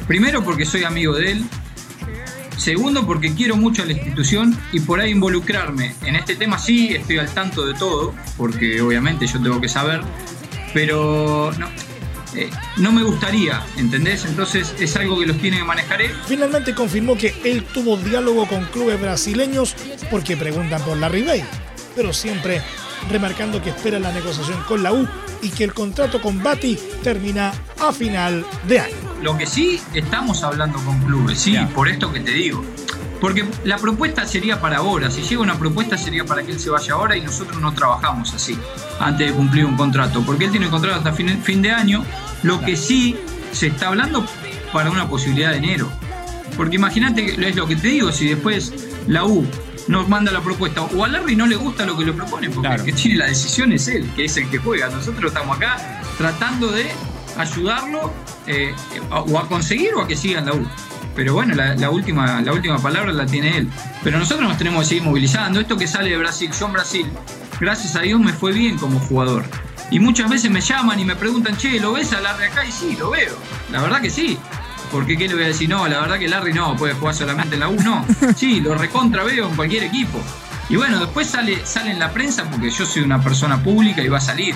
primero 0.07 0.45
porque 0.45 0.65
soy 0.65 0.85
amigo 0.85 1.15
de 1.15 1.33
él, 1.33 1.45
Segundo, 2.57 3.05
porque 3.07 3.35
quiero 3.35 3.57
mucho 3.57 3.83
a 3.83 3.87
la 3.87 3.93
institución 3.93 4.57
y 4.71 4.79
por 4.79 5.01
ahí 5.01 5.11
involucrarme. 5.11 5.97
En 6.05 6.15
este 6.15 6.37
tema 6.37 6.61
sí 6.61 6.95
estoy 6.95 7.19
al 7.19 7.29
tanto 7.29 7.67
de 7.67 7.75
todo, 7.75 8.15
porque 8.37 8.81
obviamente 8.81 9.27
yo 9.27 9.43
tengo 9.43 9.61
que 9.61 9.69
saber, 9.69 10.01
pero 10.73 11.51
no, 11.59 11.69
eh, 12.37 12.51
me 12.77 13.03
gustaría, 13.03 13.63
¿entendés? 13.77 14.25
Entonces 14.27 14.75
es 14.79 14.95
algo 14.97 15.19
que 15.19 15.27
los 15.27 15.39
tiene 15.39 15.59
que 15.59 15.65
manejar 15.65 16.03
él. 16.03 16.13
Finalmente 16.27 16.73
confirmó 16.73 17.17
que 17.17 17.35
él 17.45 17.65
tuvo 17.65 17.97
diálogo 17.97 18.47
con 18.47 18.65
clubes 18.67 19.01
brasileños 19.01 19.75
porque 20.09 20.37
preguntan 20.37 20.83
por 20.83 20.97
la 20.97 21.09
Ribey, 21.09 21.43
pero 21.97 22.13
siempre 22.13 22.63
remarcando 23.11 23.63
que 23.63 23.71
espera 23.71 23.99
la 23.99 24.13
negociación 24.13 24.63
con 24.67 24.83
la 24.83 24.93
U 24.93 25.07
y 25.43 25.51
que 25.51 25.65
el 25.65 25.75
contrato 25.75 26.21
con 26.21 26.43
Bati 26.43 26.79
termina 27.03 27.53
a 27.81 27.93
final 27.93 28.45
de 28.67 28.81
año. 28.81 28.97
Lo 29.23 29.37
que 29.37 29.47
sí 29.47 29.81
estamos 29.95 30.43
hablando 30.43 30.79
con 30.85 31.01
clubes, 31.01 31.39
sí, 31.39 31.57
por 31.75 31.89
esto 31.89 32.13
que 32.13 32.21
te 32.21 32.33
digo. 32.33 32.65
Porque 33.21 33.45
la 33.65 33.79
propuesta 33.79 34.27
sería 34.27 34.61
para 34.61 34.79
ahora. 34.79 35.09
Si 35.09 35.23
llega 35.23 35.43
una 35.43 35.57
propuesta 35.57 35.97
sería 35.97 36.25
para 36.25 36.43
que 36.43 36.51
él 36.51 36.59
se 36.59 36.71
vaya 36.71 36.95
ahora 36.95 37.17
y 37.17 37.21
nosotros 37.21 37.61
no 37.61 37.73
trabajamos 37.73 38.35
así, 38.35 38.59
antes 38.99 39.29
de 39.29 39.33
cumplir 39.33 39.65
un 39.65 39.77
contrato. 39.77 40.23
Porque 40.27 40.47
él 40.47 40.51
tiene 40.51 40.67
un 40.67 40.73
contrato 40.73 40.99
hasta 40.99 41.13
fin, 41.13 41.41
fin 41.41 41.63
de 41.63 41.71
año. 41.71 42.05
Lo 42.43 42.61
que 42.61 42.77
sí 42.77 43.17
se 43.53 43.69
está 43.69 43.89
hablando 43.89 44.27
para 44.73 44.91
una 44.91 45.09
posibilidad 45.09 45.53
de 45.53 45.59
enero. 45.59 45.89
Porque 46.57 46.77
imagínate, 46.77 47.49
es 47.49 47.55
lo 47.55 47.67
que 47.69 47.77
te 47.77 47.89
digo, 47.89 48.11
si 48.11 48.29
después 48.29 48.73
la 49.07 49.25
U 49.25 49.47
nos 49.89 50.09
manda 50.09 50.33
la 50.33 50.41
propuesta 50.41 50.83
o 50.83 51.05
a 51.05 51.09
Larry 51.09 51.37
no 51.37 51.47
le 51.47 51.57
gusta 51.57 51.85
lo 51.87 51.97
que 51.97 52.05
le 52.05 52.13
propone, 52.13 52.51
porque 52.51 52.75
el 52.75 52.85
que 52.85 52.93
tiene 52.93 53.17
la 53.17 53.27
decisión 53.27 53.73
es 53.73 53.89
él, 53.89 54.11
que 54.15 54.25
es 54.27 54.37
el 54.37 54.49
que 54.51 54.59
juega. 54.59 54.89
Nosotros 54.89 55.33
estamos 55.33 55.57
acá 55.57 56.01
tratando 56.19 56.71
de 56.71 56.91
ayudarlo 57.37 58.13
eh, 58.47 58.75
o 59.11 59.39
a 59.39 59.49
conseguir 59.49 59.95
o 59.95 60.03
a 60.03 60.09
que 60.09 60.17
siga 60.17 60.41
en 60.41 60.47
la 60.47 60.53
U 60.55 60.67
pero 61.15 61.35
bueno, 61.35 61.55
la, 61.55 61.91
última, 61.91 62.41
la 62.41 62.53
última 62.53 62.79
palabra 62.79 63.13
la 63.13 63.27
tiene 63.27 63.59
él. 63.59 63.69
Pero 64.03 64.19
nosotros 64.19 64.49
nos 64.49 64.57
tenemos 64.57 64.81
que 64.83 64.89
seguir 64.89 65.03
movilizando. 65.03 65.61
Esto 65.61 65.77
que 65.77 65.87
sale 65.87 66.11
de 66.11 66.17
Brasil, 66.17 66.51
yo 66.59 66.67
en 66.67 66.73
Brasil, 66.73 67.07
gracias 67.61 67.97
a 67.97 68.01
Dios 68.01 68.21
me 68.21 68.33
fue 68.33 68.53
bien 68.53 68.79
como 68.79 68.99
jugador. 68.99 69.45
Y 69.91 70.01
muchas 70.01 70.31
veces 70.31 70.51
me 70.51 70.61
llaman 70.61 70.99
y 70.99 71.05
me 71.05 71.15
preguntan, 71.15 71.57
che, 71.57 71.79
¿lo 71.79 71.93
ves 71.93 72.13
a 72.15 72.21
Larry 72.21 72.45
acá? 72.45 72.65
Y 72.65 72.73
sí, 72.73 72.97
lo 72.99 73.11
veo. 73.11 73.37
La 73.71 73.83
verdad 73.83 74.01
que 74.01 74.11
sí. 74.11 74.39
Porque 74.93 75.17
qué 75.17 75.27
le 75.27 75.35
voy 75.35 75.45
a 75.45 75.49
decir, 75.49 75.69
no, 75.69 75.89
la 75.89 76.01
verdad 76.01 76.19
que 76.19 76.29
Larry 76.29 76.53
no, 76.53 76.77
puede 76.77 76.93
jugar 76.93 77.15
solamente 77.15 77.55
en 77.55 77.61
la 77.61 77.69
U, 77.69 77.77
no. 77.83 78.05
Sí, 78.37 78.61
lo 78.61 78.75
recontra 78.75 79.25
veo 79.25 79.49
en 79.49 79.57
cualquier 79.57 79.85
equipo. 79.85 80.23
Y 80.69 80.77
bueno, 80.77 81.01
después 81.01 81.27
sale, 81.27 81.65
sale 81.65 81.91
en 81.91 81.99
la 81.99 82.13
prensa 82.13 82.49
porque 82.51 82.71
yo 82.71 82.85
soy 82.87 83.03
una 83.03 83.21
persona 83.21 83.63
pública 83.63 84.03
y 84.03 84.09
va 84.09 84.19
a 84.19 84.21
salir. 84.21 84.55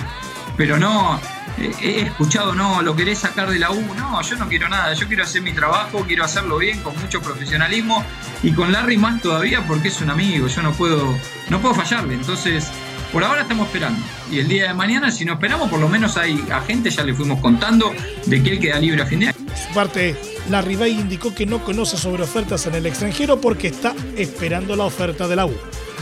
Pero 0.55 0.77
no, 0.77 1.19
he 1.59 2.01
escuchado, 2.01 2.55
no, 2.55 2.81
lo 2.81 2.95
querés 2.95 3.19
sacar 3.19 3.49
de 3.49 3.59
la 3.59 3.71
U. 3.71 3.95
No, 3.95 4.21
yo 4.21 4.35
no 4.37 4.47
quiero 4.47 4.69
nada. 4.69 4.93
Yo 4.93 5.07
quiero 5.07 5.23
hacer 5.23 5.41
mi 5.41 5.53
trabajo, 5.53 6.03
quiero 6.07 6.23
hacerlo 6.23 6.57
bien, 6.57 6.81
con 6.81 6.97
mucho 6.99 7.21
profesionalismo. 7.21 8.03
Y 8.43 8.53
con 8.53 8.71
Larry 8.71 8.97
más 8.97 9.21
todavía 9.21 9.65
porque 9.67 9.89
es 9.89 10.01
un 10.01 10.09
amigo. 10.09 10.47
Yo 10.47 10.61
no 10.61 10.71
puedo, 10.71 11.17
no 11.49 11.59
puedo 11.59 11.75
fallarle. 11.75 12.15
Entonces, 12.15 12.71
por 13.11 13.23
ahora 13.23 13.41
estamos 13.41 13.67
esperando. 13.67 13.99
Y 14.31 14.39
el 14.39 14.47
día 14.47 14.67
de 14.67 14.73
mañana, 14.73 15.11
si 15.11 15.25
no 15.25 15.33
esperamos, 15.33 15.69
por 15.69 15.79
lo 15.79 15.87
menos 15.87 16.17
hay 16.17 16.43
agentes, 16.51 16.95
ya 16.95 17.03
le 17.03 17.13
fuimos 17.13 17.39
contando, 17.39 17.93
de 18.25 18.43
que 18.43 18.51
él 18.51 18.59
queda 18.59 18.79
libre 18.79 19.01
a 19.01 19.05
fin 19.05 19.19
de 19.21 19.33
su 19.33 19.73
parte, 19.73 20.15
Larry 20.49 20.75
Bay 20.75 20.91
indicó 20.91 21.33
que 21.33 21.45
no 21.45 21.63
conoce 21.63 21.97
sobre 21.97 22.23
ofertas 22.23 22.65
en 22.67 22.75
el 22.75 22.85
extranjero 22.85 23.41
porque 23.41 23.67
está 23.67 23.93
esperando 24.15 24.75
la 24.75 24.85
oferta 24.85 25.27
de 25.27 25.35
la 25.35 25.45
U, 25.45 25.53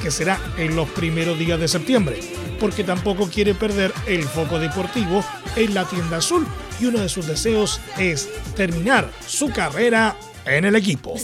que 0.01 0.11
será 0.11 0.39
en 0.57 0.75
los 0.75 0.89
primeros 0.89 1.37
días 1.39 1.59
de 1.59 1.67
septiembre 1.67 2.19
porque 2.59 2.83
tampoco 2.83 3.29
quiere 3.29 3.53
perder 3.53 3.93
el 4.07 4.23
foco 4.23 4.59
deportivo 4.59 5.23
en 5.55 5.73
la 5.73 5.85
tienda 5.85 6.17
azul 6.17 6.47
y 6.79 6.85
uno 6.85 6.99
de 6.99 7.09
sus 7.09 7.27
deseos 7.27 7.79
es 7.97 8.29
terminar 8.55 9.09
su 9.25 9.49
carrera 9.49 10.15
en 10.45 10.65
el 10.65 10.75
equipo. 10.75 11.15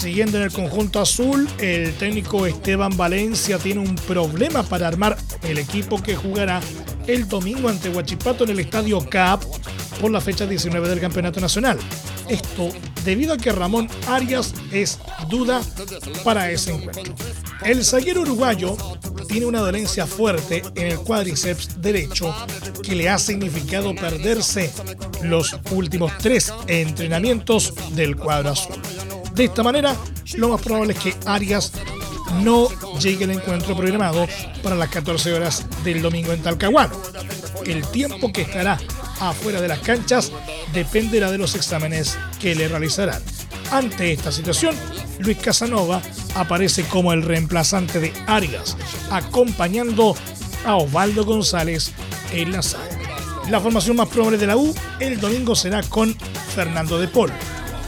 Siguiendo 0.00 0.38
en 0.38 0.44
el 0.44 0.50
conjunto 0.50 0.98
azul, 0.98 1.46
el 1.58 1.92
técnico 1.92 2.46
Esteban 2.46 2.96
Valencia 2.96 3.58
tiene 3.58 3.80
un 3.80 3.96
problema 3.96 4.62
para 4.62 4.88
armar 4.88 5.18
el 5.42 5.58
equipo 5.58 6.02
que 6.02 6.16
jugará 6.16 6.62
el 7.06 7.28
domingo 7.28 7.68
ante 7.68 7.90
Huachipato 7.90 8.44
en 8.44 8.50
el 8.50 8.60
estadio 8.60 9.06
CAP 9.10 9.42
por 10.00 10.10
la 10.10 10.22
fecha 10.22 10.46
19 10.46 10.88
del 10.88 11.00
Campeonato 11.00 11.38
Nacional. 11.38 11.78
Esto 12.30 12.70
debido 13.04 13.34
a 13.34 13.36
que 13.36 13.52
Ramón 13.52 13.90
Arias 14.08 14.54
es 14.72 14.98
duda 15.28 15.60
para 16.24 16.50
ese 16.50 16.72
encuentro. 16.72 17.14
El 17.62 17.84
zaguero 17.84 18.22
uruguayo 18.22 18.78
tiene 19.28 19.44
una 19.44 19.60
dolencia 19.60 20.06
fuerte 20.06 20.62
en 20.76 20.86
el 20.86 20.98
cuádriceps 20.98 21.78
derecho 21.82 22.34
que 22.82 22.94
le 22.94 23.10
ha 23.10 23.18
significado 23.18 23.94
perderse 23.94 24.72
los 25.24 25.58
últimos 25.72 26.16
tres 26.16 26.50
entrenamientos 26.68 27.74
del 27.94 28.16
cuadro 28.16 28.52
azul. 28.52 28.80
De 29.40 29.46
esta 29.46 29.62
manera, 29.62 29.96
lo 30.34 30.50
más 30.50 30.60
probable 30.60 30.92
es 30.92 30.98
que 30.98 31.16
Arias 31.24 31.72
no 32.42 32.68
llegue 32.98 33.24
al 33.24 33.30
encuentro 33.30 33.74
programado 33.74 34.26
para 34.62 34.76
las 34.76 34.90
14 34.90 35.32
horas 35.32 35.64
del 35.82 36.02
domingo 36.02 36.34
en 36.34 36.42
Talcahuano. 36.42 36.92
El 37.64 37.86
tiempo 37.86 38.30
que 38.34 38.42
estará 38.42 38.78
afuera 39.18 39.62
de 39.62 39.68
las 39.68 39.78
canchas 39.78 40.30
dependerá 40.74 41.30
de 41.30 41.38
los 41.38 41.54
exámenes 41.54 42.18
que 42.38 42.54
le 42.54 42.68
realizarán. 42.68 43.22
Ante 43.70 44.12
esta 44.12 44.30
situación, 44.30 44.76
Luis 45.20 45.38
Casanova 45.38 46.02
aparece 46.34 46.84
como 46.84 47.14
el 47.14 47.22
reemplazante 47.22 47.98
de 47.98 48.12
Arias, 48.26 48.76
acompañando 49.10 50.16
a 50.66 50.76
Osvaldo 50.76 51.24
González 51.24 51.92
en 52.30 52.52
la 52.52 52.60
sala. 52.60 52.84
La 53.48 53.58
formación 53.58 53.96
más 53.96 54.08
probable 54.08 54.36
de 54.36 54.48
la 54.48 54.58
U 54.58 54.74
el 54.98 55.18
domingo 55.18 55.56
será 55.56 55.82
con 55.84 56.14
Fernando 56.54 57.00
de 57.00 57.08
Paul, 57.08 57.32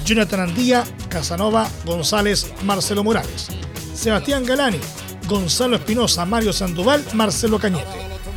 Jonathan 0.07 0.41
Andía, 0.41 0.85
Casanova, 1.13 1.69
González, 1.85 2.51
Marcelo 2.65 3.05
Morales, 3.05 3.49
Sebastián 3.95 4.47
Galani, 4.47 4.81
Gonzalo 5.29 5.77
Espinosa, 5.77 6.25
Mario 6.25 6.55
Sandoval, 6.55 7.05
Marcelo 7.13 7.59
Cañete, 7.59 7.87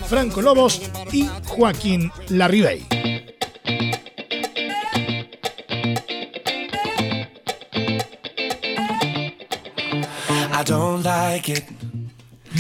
Franco 0.10 0.42
Lobos 0.42 0.82
y 1.14 1.30
Joaquín 1.46 2.12
Larribey. 2.28 2.86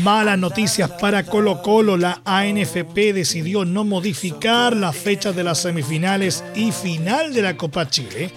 Malas 0.04 0.38
noticias 0.38 0.90
para 0.92 1.24
Colo 1.24 1.62
Colo. 1.62 1.98
La 1.98 2.22
ANFP 2.26 3.14
decidió 3.14 3.66
no 3.66 3.84
modificar 3.84 4.76
las 4.76 4.96
fechas 4.96 5.36
de 5.36 5.44
las 5.44 5.60
semifinales 5.60 6.44
y 6.54 6.72
final 6.72 7.34
de 7.34 7.42
la 7.42 7.58
Copa 7.58 7.90
Chile, 7.90 8.32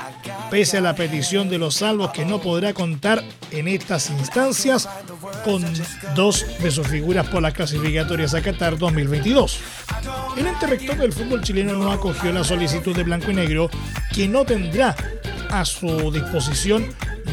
pese 0.51 0.79
a 0.79 0.81
la 0.81 0.95
petición 0.95 1.49
de 1.49 1.59
los 1.59 1.77
salvos 1.77 2.11
que 2.13 2.25
no 2.25 2.41
podrá 2.41 2.73
contar 2.73 3.23
en 3.51 3.69
estas 3.69 4.11
instancias 4.11 4.89
con 5.45 5.65
dos 6.15 6.47
de 6.61 6.71
sus 6.71 6.87
figuras 6.87 7.27
por 7.27 7.43
las 7.43 7.55
clasificatorias 7.55 8.35
a 8.35 8.43
Qatar 8.43 8.79
2022. 8.79 9.61
El 10.37 10.47
ente 10.47 10.67
rector 10.67 10.97
del 10.97 11.13
fútbol 11.13 11.43
chileno 11.43 11.73
no 11.75 11.91
acogió 11.91 12.33
la 12.33 12.45
solicitud 12.45 12.95
de 12.95 13.03
Blanco 13.03 13.31
y 13.31 13.35
Negro, 13.35 13.69
que 14.15 14.29
no 14.29 14.45
tendrá 14.45 14.95
a 15.51 15.65
su 15.65 16.11
disposición 16.13 16.87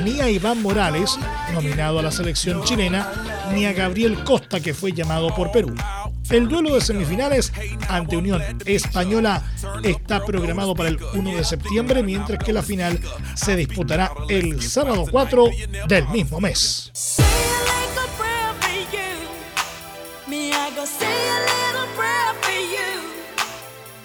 ni 0.04 0.20
a 0.20 0.30
Iván 0.30 0.62
Morales, 0.62 1.18
nominado 1.54 2.00
a 2.00 2.04
la 2.04 2.12
selección 2.12 2.64
chilena, 2.64 3.10
ni 3.54 3.66
a 3.66 3.74
Gabriel 3.74 4.24
Costa, 4.24 4.60
que 4.60 4.74
fue 4.74 4.92
llamado 4.92 5.34
por 5.34 5.52
Perú. 5.52 5.74
El 6.30 6.48
duelo 6.48 6.74
de 6.74 6.82
semifinales 6.82 7.54
ante 7.88 8.18
Unión 8.18 8.42
Española 8.66 9.44
está 9.84 10.24
programado 10.26 10.74
para 10.76 10.90
el 10.90 11.00
1 11.14 11.36
de 11.36 11.44
septiembre, 11.44 12.02
mientras 12.04 12.44
que 12.44 12.54
la 12.54 12.64
final 12.64 13.00
se 13.36 13.56
disputará 13.56 14.12
el 14.30 14.62
sábado 14.62 15.06
4 15.10 15.46
del 15.88 16.08
mismo 16.10 16.40
mes. 16.40 16.92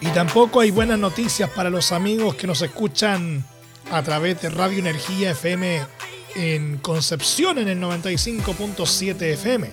Y 0.02 0.06
tampoco 0.08 0.60
hay 0.60 0.70
buenas 0.70 0.98
noticias 0.98 1.50
para 1.50 1.70
los 1.70 1.92
amigos 1.92 2.34
que 2.34 2.46
nos 2.46 2.62
escuchan 2.62 3.44
a 3.90 4.02
través 4.02 4.40
de 4.40 4.50
Radio 4.50 4.78
Energía 4.78 5.32
FM 5.32 5.99
en 6.34 6.78
Concepción 6.78 7.58
en 7.58 7.68
el 7.68 7.80
95.7 7.80 9.22
FM, 9.22 9.70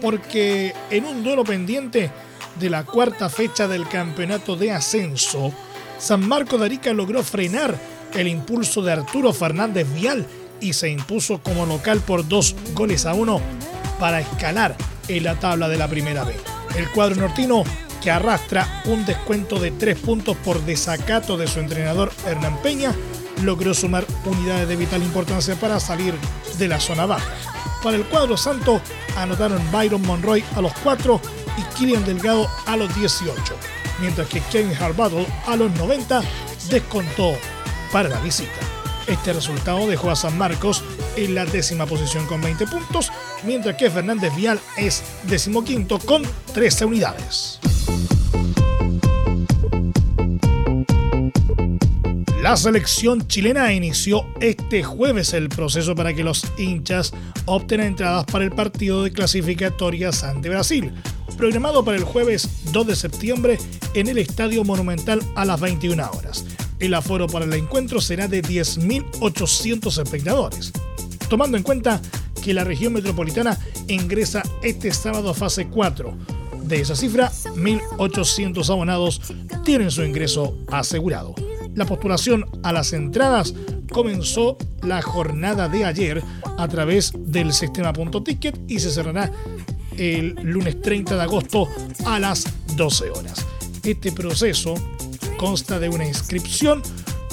porque 0.00 0.74
en 0.90 1.04
un 1.04 1.22
duelo 1.22 1.44
pendiente 1.44 2.10
de 2.58 2.70
la 2.70 2.84
cuarta 2.84 3.28
fecha 3.28 3.68
del 3.68 3.88
campeonato 3.88 4.56
de 4.56 4.72
ascenso, 4.72 5.52
San 5.98 6.26
Marco 6.26 6.58
de 6.58 6.66
Arica 6.66 6.92
logró 6.92 7.22
frenar 7.22 7.78
el 8.14 8.28
impulso 8.28 8.82
de 8.82 8.92
Arturo 8.92 9.32
Fernández 9.32 9.86
Vial 9.94 10.26
y 10.60 10.72
se 10.72 10.90
impuso 10.90 11.40
como 11.42 11.66
local 11.66 12.00
por 12.00 12.26
dos 12.26 12.54
goles 12.74 13.06
a 13.06 13.14
uno 13.14 13.40
para 13.98 14.20
escalar 14.20 14.76
en 15.08 15.24
la 15.24 15.38
tabla 15.38 15.68
de 15.68 15.78
la 15.78 15.88
primera 15.88 16.24
vez. 16.24 16.36
El 16.76 16.88
cuadro 16.90 17.16
nortino 17.16 17.64
que 18.02 18.10
arrastra 18.10 18.82
un 18.86 19.04
descuento 19.06 19.58
de 19.58 19.70
tres 19.70 19.98
puntos 19.98 20.36
por 20.36 20.60
desacato 20.64 21.36
de 21.36 21.46
su 21.46 21.60
entrenador 21.60 22.12
Hernán 22.26 22.60
Peña 22.62 22.94
logró 23.44 23.74
sumar 23.74 24.06
unidades 24.24 24.68
de 24.68 24.76
vital 24.76 25.02
importancia 25.02 25.54
para 25.56 25.78
salir 25.78 26.14
de 26.58 26.68
la 26.68 26.80
zona 26.80 27.06
baja. 27.06 27.32
Para 27.82 27.96
el 27.96 28.04
cuadro 28.04 28.36
santo 28.36 28.80
anotaron 29.16 29.60
Byron 29.70 30.02
Monroy 30.02 30.42
a 30.56 30.60
los 30.60 30.72
4 30.82 31.20
y 31.58 31.76
Kilian 31.76 32.04
Delgado 32.04 32.48
a 32.66 32.76
los 32.76 32.94
18. 32.96 33.54
mientras 34.00 34.28
que 34.28 34.40
Kevin 34.40 34.74
Harbattle 34.74 35.26
a 35.46 35.56
los 35.56 35.70
90 35.76 36.22
descontó 36.68 37.34
para 37.92 38.08
la 38.08 38.20
visita. 38.20 38.50
Este 39.06 39.32
resultado 39.32 39.86
dejó 39.86 40.10
a 40.10 40.16
San 40.16 40.36
Marcos 40.38 40.82
en 41.16 41.34
la 41.34 41.44
décima 41.44 41.86
posición 41.86 42.26
con 42.26 42.40
20 42.40 42.66
puntos, 42.66 43.12
mientras 43.44 43.76
que 43.76 43.90
Fernández 43.90 44.34
Vial 44.34 44.58
es 44.76 45.02
decimoquinto 45.24 45.98
con 45.98 46.22
13 46.54 46.86
unidades. 46.86 47.60
La 52.44 52.58
selección 52.58 53.26
chilena 53.26 53.72
inició 53.72 54.26
este 54.38 54.82
jueves 54.82 55.32
el 55.32 55.48
proceso 55.48 55.94
para 55.94 56.12
que 56.12 56.22
los 56.22 56.44
hinchas 56.58 57.14
obtengan 57.46 57.86
entradas 57.86 58.26
para 58.26 58.44
el 58.44 58.50
partido 58.50 59.02
de 59.02 59.12
clasificatorias 59.12 60.22
ante 60.24 60.50
Brasil, 60.50 60.92
programado 61.38 61.82
para 61.86 61.96
el 61.96 62.04
jueves 62.04 62.70
2 62.70 62.86
de 62.86 62.96
septiembre 62.96 63.58
en 63.94 64.08
el 64.08 64.18
Estadio 64.18 64.62
Monumental 64.62 65.22
a 65.36 65.46
las 65.46 65.58
21 65.58 66.10
horas. 66.10 66.44
El 66.80 66.92
aforo 66.92 67.28
para 67.28 67.46
el 67.46 67.52
encuentro 67.54 68.02
será 68.02 68.28
de 68.28 68.42
10.800 68.42 70.02
espectadores, 70.02 70.70
tomando 71.30 71.56
en 71.56 71.62
cuenta 71.62 71.98
que 72.42 72.52
la 72.52 72.64
región 72.64 72.92
metropolitana 72.92 73.58
ingresa 73.88 74.42
este 74.62 74.92
sábado 74.92 75.30
a 75.30 75.34
fase 75.34 75.68
4. 75.68 76.14
De 76.64 76.78
esa 76.82 76.94
cifra, 76.94 77.32
1.800 77.56 78.68
abonados 78.68 79.22
tienen 79.64 79.90
su 79.90 80.02
ingreso 80.02 80.58
asegurado. 80.70 81.34
La 81.74 81.86
postulación 81.86 82.46
a 82.62 82.72
las 82.72 82.92
entradas 82.92 83.54
comenzó 83.92 84.56
la 84.82 85.02
jornada 85.02 85.68
de 85.68 85.84
ayer 85.84 86.22
a 86.56 86.68
través 86.68 87.12
del 87.16 87.52
sistema 87.52 87.92
Punto 87.92 88.22
Ticket 88.22 88.58
y 88.68 88.78
se 88.78 88.90
cerrará 88.90 89.30
el 89.96 90.34
lunes 90.42 90.80
30 90.80 91.16
de 91.16 91.22
agosto 91.22 91.68
a 92.04 92.18
las 92.18 92.46
12 92.76 93.10
horas. 93.10 93.46
Este 93.82 94.12
proceso 94.12 94.74
consta 95.36 95.78
de 95.78 95.88
una 95.88 96.06
inscripción, 96.06 96.82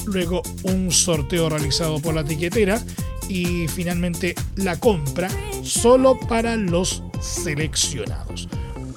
luego 0.06 0.42
un 0.64 0.90
sorteo 0.90 1.48
realizado 1.48 2.00
por 2.00 2.14
la 2.14 2.24
tiquetera 2.24 2.82
y 3.28 3.68
finalmente 3.68 4.34
la 4.56 4.78
compra 4.78 5.28
solo 5.62 6.18
para 6.18 6.56
los 6.56 7.02
seleccionados. 7.20 8.48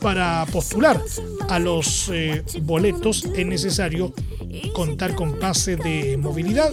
Para 0.01 0.45
postular 0.51 1.01
a 1.49 1.59
los 1.59 2.09
eh, 2.11 2.43
boletos 2.61 3.25
es 3.35 3.45
necesario 3.45 4.13
contar 4.73 5.15
con 5.15 5.39
pase 5.39 5.75
de 5.75 6.17
movilidad 6.17 6.71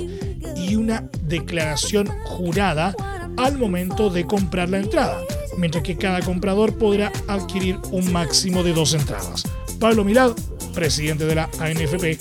y 0.57 0.75
una 0.77 1.09
declaración 1.23 2.09
jurada 2.25 2.95
al 3.37 3.59
momento 3.59 4.11
de 4.11 4.27
comprar 4.27 4.69
la 4.69 4.79
entrada, 4.79 5.21
mientras 5.57 5.83
que 5.83 5.97
cada 5.97 6.21
comprador 6.21 6.77
podrá 6.77 7.13
adquirir 7.29 7.79
un 7.91 8.13
máximo 8.13 8.63
de 8.63 8.73
dos 8.73 8.95
entradas. 8.95 9.45
Pablo 9.79 10.05
Milad, 10.05 10.33
presidente 10.75 11.25
de 11.25 11.35
la 11.35 11.51
ANFP, 11.59 12.19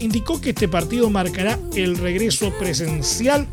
indicó 0.00 0.40
que 0.40 0.50
este 0.50 0.68
partido 0.68 1.10
marcará 1.10 1.58
el 1.74 1.96
regreso 1.96 2.52
presencial 2.58 3.46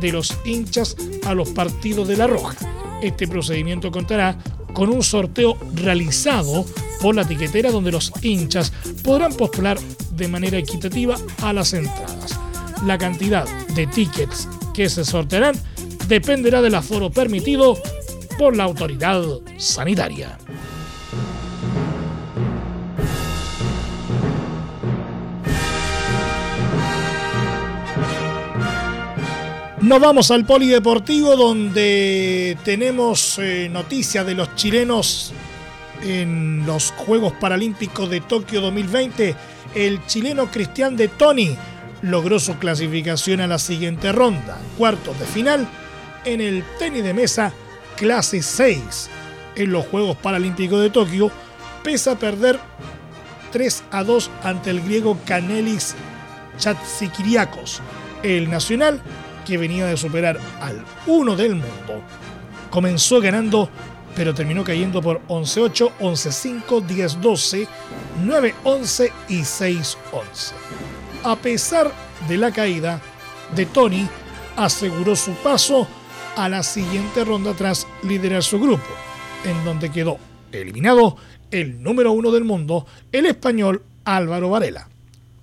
de 0.00 0.12
los 0.12 0.36
hinchas 0.44 0.96
a 1.24 1.34
los 1.34 1.50
partidos 1.50 2.08
de 2.08 2.16
La 2.16 2.26
Roja. 2.26 2.56
Este 3.02 3.28
procedimiento 3.28 3.90
contará 3.90 4.36
con 4.72 4.88
un 4.88 5.02
sorteo 5.02 5.56
realizado 5.74 6.64
por 7.02 7.16
la 7.16 7.26
tiquetera 7.26 7.72
donde 7.72 7.90
los 7.90 8.12
hinchas 8.22 8.72
podrán 9.02 9.34
postular 9.34 9.78
de 10.12 10.28
manera 10.28 10.56
equitativa 10.56 11.16
a 11.42 11.52
las 11.52 11.74
entradas. 11.74 12.38
La 12.86 12.96
cantidad 12.96 13.46
de 13.74 13.88
tickets 13.88 14.48
que 14.72 14.88
se 14.88 15.04
sortearán 15.04 15.56
dependerá 16.06 16.62
del 16.62 16.76
aforo 16.76 17.10
permitido 17.10 17.76
por 18.38 18.56
la 18.56 18.64
autoridad 18.64 19.22
sanitaria. 19.58 20.38
Nos 29.80 30.00
vamos 30.00 30.30
al 30.30 30.46
polideportivo 30.46 31.34
donde 31.34 32.56
tenemos 32.64 33.40
eh, 33.42 33.68
noticias 33.68 34.24
de 34.24 34.34
los 34.36 34.54
chilenos 34.54 35.32
en 36.02 36.66
los 36.66 36.92
Juegos 36.92 37.32
Paralímpicos 37.34 38.10
de 38.10 38.20
Tokio 38.20 38.60
2020 38.60 39.34
el 39.74 40.04
chileno 40.06 40.50
Cristian 40.50 40.96
de 40.96 41.08
Toni 41.08 41.56
logró 42.02 42.38
su 42.38 42.56
clasificación 42.58 43.40
a 43.40 43.46
la 43.46 43.58
siguiente 43.58 44.12
ronda, 44.12 44.58
cuartos 44.76 45.18
de 45.18 45.24
final, 45.24 45.68
en 46.24 46.40
el 46.40 46.64
tenis 46.78 47.04
de 47.04 47.14
mesa 47.14 47.52
clase 47.96 48.42
6 48.42 49.08
en 49.56 49.72
los 49.72 49.86
Juegos 49.86 50.16
Paralímpicos 50.16 50.80
de 50.80 50.90
Tokio, 50.90 51.30
pese 51.82 52.10
a 52.10 52.16
perder 52.16 52.58
3 53.52 53.84
a 53.90 54.02
2 54.02 54.30
ante 54.42 54.70
el 54.70 54.80
griego 54.80 55.18
Kanelis 55.24 55.94
Chatsikiriakos, 56.58 57.80
el 58.22 58.50
nacional 58.50 59.00
que 59.46 59.58
venía 59.58 59.86
de 59.86 59.96
superar 59.96 60.38
al 60.60 60.84
uno 61.06 61.36
del 61.36 61.54
mundo. 61.54 62.02
Comenzó 62.70 63.20
ganando 63.20 63.68
pero 64.14 64.34
terminó 64.34 64.64
cayendo 64.64 65.00
por 65.00 65.20
11-8, 65.28 65.92
11-5, 66.00 66.86
10-12, 66.86 67.68
9-11 68.24 69.12
y 69.28 69.40
6-11. 69.40 69.96
A 71.24 71.36
pesar 71.36 71.92
de 72.28 72.36
la 72.36 72.50
caída, 72.52 73.00
de 73.54 73.66
Tony 73.66 74.08
aseguró 74.56 75.16
su 75.16 75.32
paso 75.34 75.86
a 76.36 76.48
la 76.48 76.62
siguiente 76.62 77.24
ronda 77.24 77.54
tras 77.54 77.86
liderar 78.02 78.42
su 78.42 78.58
grupo, 78.58 78.88
en 79.44 79.64
donde 79.64 79.90
quedó 79.90 80.18
eliminado 80.50 81.16
el 81.50 81.82
número 81.82 82.12
uno 82.12 82.30
del 82.30 82.44
mundo, 82.44 82.86
el 83.12 83.26
español 83.26 83.82
Álvaro 84.04 84.50
Varela. 84.50 84.88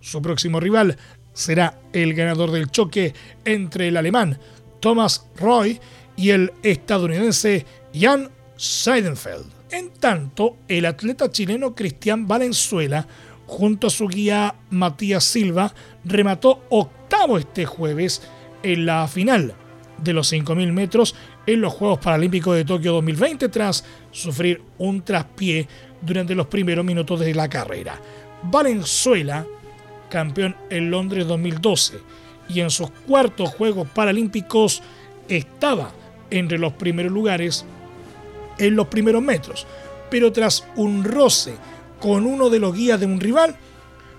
Su 0.02 0.22
próximo 0.22 0.60
rival 0.60 0.98
será 1.34 1.80
el 1.94 2.14
ganador 2.14 2.52
del 2.52 2.72
choque 2.72 3.14
entre 3.46 3.88
el 3.88 3.98
alemán 3.98 4.40
Thomas 4.80 5.26
Roy 5.38 5.80
y 6.16 6.32
el 6.32 6.52
estadounidense 6.64 7.66
Jan 7.94 8.30
Seidenfeld. 8.60 9.46
En 9.72 9.90
tanto, 9.92 10.58
el 10.68 10.86
atleta 10.86 11.32
chileno 11.32 11.74
Cristian 11.74 12.28
Valenzuela, 12.28 13.08
junto 13.48 13.88
a 13.88 13.90
su 13.90 14.08
guía 14.08 14.54
Matías 14.70 15.24
Silva, 15.24 15.74
remató 16.04 16.66
octavo 16.70 17.38
este 17.38 17.66
jueves 17.66 18.22
en 18.62 18.86
la 18.86 19.08
final 19.08 19.54
de 20.04 20.12
los 20.12 20.34
5.000 20.34 20.74
metros 20.74 21.16
en 21.46 21.62
los 21.62 21.72
Juegos 21.72 22.00
Paralímpicos 22.00 22.54
de 22.54 22.66
Tokio 22.66 22.92
2020 22.94 23.48
tras 23.48 23.86
sufrir 24.12 24.62
un 24.78 25.04
traspié 25.04 25.66
durante 26.02 26.36
los 26.36 26.48
primeros 26.48 26.84
minutos 26.84 27.22
de 27.22 27.34
la 27.34 27.48
carrera. 27.48 27.98
Valenzuela, 28.44 29.46
campeón 30.10 30.58
en 30.70 30.92
Londres 30.92 31.26
2012 31.28 32.00
y 32.50 32.60
en 32.60 32.70
sus 32.70 32.90
cuartos 33.08 33.52
Juegos 33.52 33.88
Paralímpicos, 33.88 34.84
estaba 35.30 35.94
entre 36.30 36.58
los 36.58 36.74
primeros 36.74 37.14
lugares 37.14 37.66
en 38.60 38.76
los 38.76 38.88
primeros 38.88 39.24
metros, 39.24 39.66
pero 40.10 40.32
tras 40.32 40.66
un 40.76 41.04
roce 41.04 41.56
con 42.00 42.26
uno 42.26 42.50
de 42.50 42.60
los 42.60 42.74
guías 42.74 43.00
de 43.00 43.06
un 43.06 43.20
rival, 43.20 43.56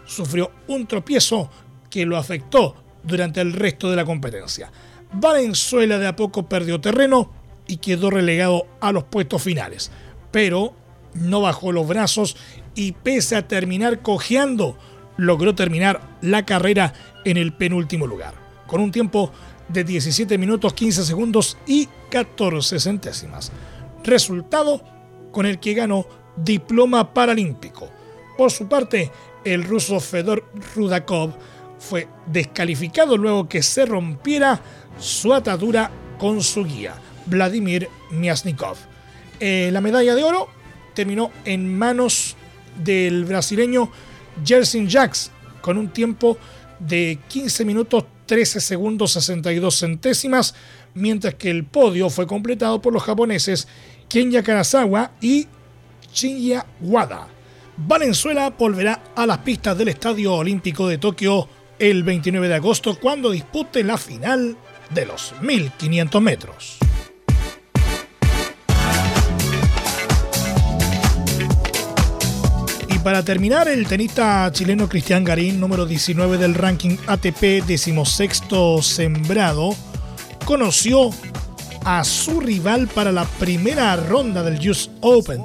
sufrió 0.05 0.51
un 0.67 0.87
tropiezo 0.87 1.51
que 1.89 2.05
lo 2.05 2.17
afectó 2.17 2.77
durante 3.03 3.41
el 3.41 3.53
resto 3.53 3.91
de 3.91 3.97
la 3.97 4.05
competencia. 4.05 4.71
Valenzuela 5.13 5.99
de 5.99 6.07
a 6.07 6.17
poco 6.17 6.49
perdió 6.49 6.81
terreno 6.81 7.31
y 7.67 7.79
quedó 7.79 8.11
relegado 8.11 8.67
a 8.81 8.93
los 8.93 9.05
puestos 9.05 9.43
finales, 9.43 9.91
pero 10.31 10.75
no 11.15 11.41
bajó 11.41 11.73
los 11.73 11.87
brazos 11.87 12.37
y 12.75 12.93
pese 12.93 13.37
a 13.37 13.49
terminar 13.49 14.03
cojeando, 14.03 14.79
logró 15.17 15.55
terminar 15.55 16.19
la 16.21 16.45
carrera 16.45 16.93
en 17.25 17.37
el 17.37 17.53
penúltimo 17.53 18.07
lugar, 18.07 18.35
con 18.67 18.81
un 18.81 18.93
tiempo 18.93 19.33
de 19.69 19.85
17 19.85 20.39
minutos 20.39 20.75
15 20.75 21.05
segundos 21.05 21.57
y 21.67 21.89
14 22.11 22.81
centésimas 22.81 23.53
resultado 24.11 24.83
con 25.33 25.47
el 25.47 25.59
que 25.59 25.75
ganó 25.75 26.07
diploma 26.37 27.15
paralímpico. 27.15 27.89
Por 28.37 28.51
su 28.51 28.69
parte, 28.69 29.11
el 29.45 29.65
ruso 29.65 30.01
Fedor 30.01 30.45
Rudakov 30.75 31.33
fue 31.79 32.09
descalificado 32.27 33.17
luego 33.17 33.49
que 33.49 33.63
se 33.63 33.87
rompiera 33.87 34.61
su 34.99 35.33
atadura 35.33 35.91
con 36.19 36.43
su 36.43 36.65
guía, 36.65 36.95
Vladimir 37.27 37.89
Miasnikov. 38.11 38.77
Eh, 39.41 39.71
la 39.73 39.81
medalla 39.81 40.15
de 40.15 40.23
oro 40.23 40.49
terminó 40.95 41.31
en 41.47 41.79
manos 41.79 42.37
del 42.77 43.25
brasileño 43.25 43.91
Jersin 44.45 44.89
Jacks 44.89 45.31
con 45.63 45.79
un 45.79 45.89
tiempo 45.89 46.37
de 46.79 47.19
15 47.29 47.65
minutos 47.65 48.05
13 48.27 48.61
segundos 48.61 49.13
62 49.15 49.77
centésimas, 49.77 50.55
mientras 50.95 51.35
que 51.35 51.51
el 51.51 51.65
podio 51.65 52.11
fue 52.11 52.27
completado 52.27 52.81
por 52.81 52.93
los 52.93 53.03
japoneses 53.03 53.67
Kenya 54.11 54.43
Karasawa 54.43 55.13
y 55.21 55.47
Shinya 56.13 56.67
Wada. 56.81 57.29
Valenzuela 57.77 58.51
volverá 58.51 59.01
a 59.15 59.25
las 59.25 59.39
pistas 59.39 59.79
del 59.79 59.87
Estadio 59.87 60.35
Olímpico 60.35 60.89
de 60.89 60.99
Tokio 60.99 61.49
el 61.79 62.03
29 62.03 62.49
de 62.49 62.57
agosto 62.57 62.99
cuando 62.99 63.31
dispute 63.31 63.85
la 63.85 63.97
final 63.97 64.57
de 64.91 65.07
los 65.07 65.33
1500 65.41 66.21
metros. 66.21 66.79
Y 72.89 72.99
para 72.99 73.25
terminar, 73.25 73.69
el 73.69 73.87
tenista 73.87 74.51
chileno 74.51 74.89
Cristian 74.89 75.23
Garín, 75.23 75.61
número 75.61 75.87
19 75.87 76.37
del 76.37 76.55
ranking 76.57 76.97
ATP, 77.07 77.65
decimosexto 77.65 78.83
sembrado, 78.83 79.71
conoció 80.45 81.11
a 81.85 82.05
su 82.05 82.41
rival 82.41 82.89
para 82.89 83.13
la 83.13 83.25
primera 83.25 83.97
ronda 83.97 84.43
del 84.43 84.69
US 84.69 84.91
Open, 85.01 85.41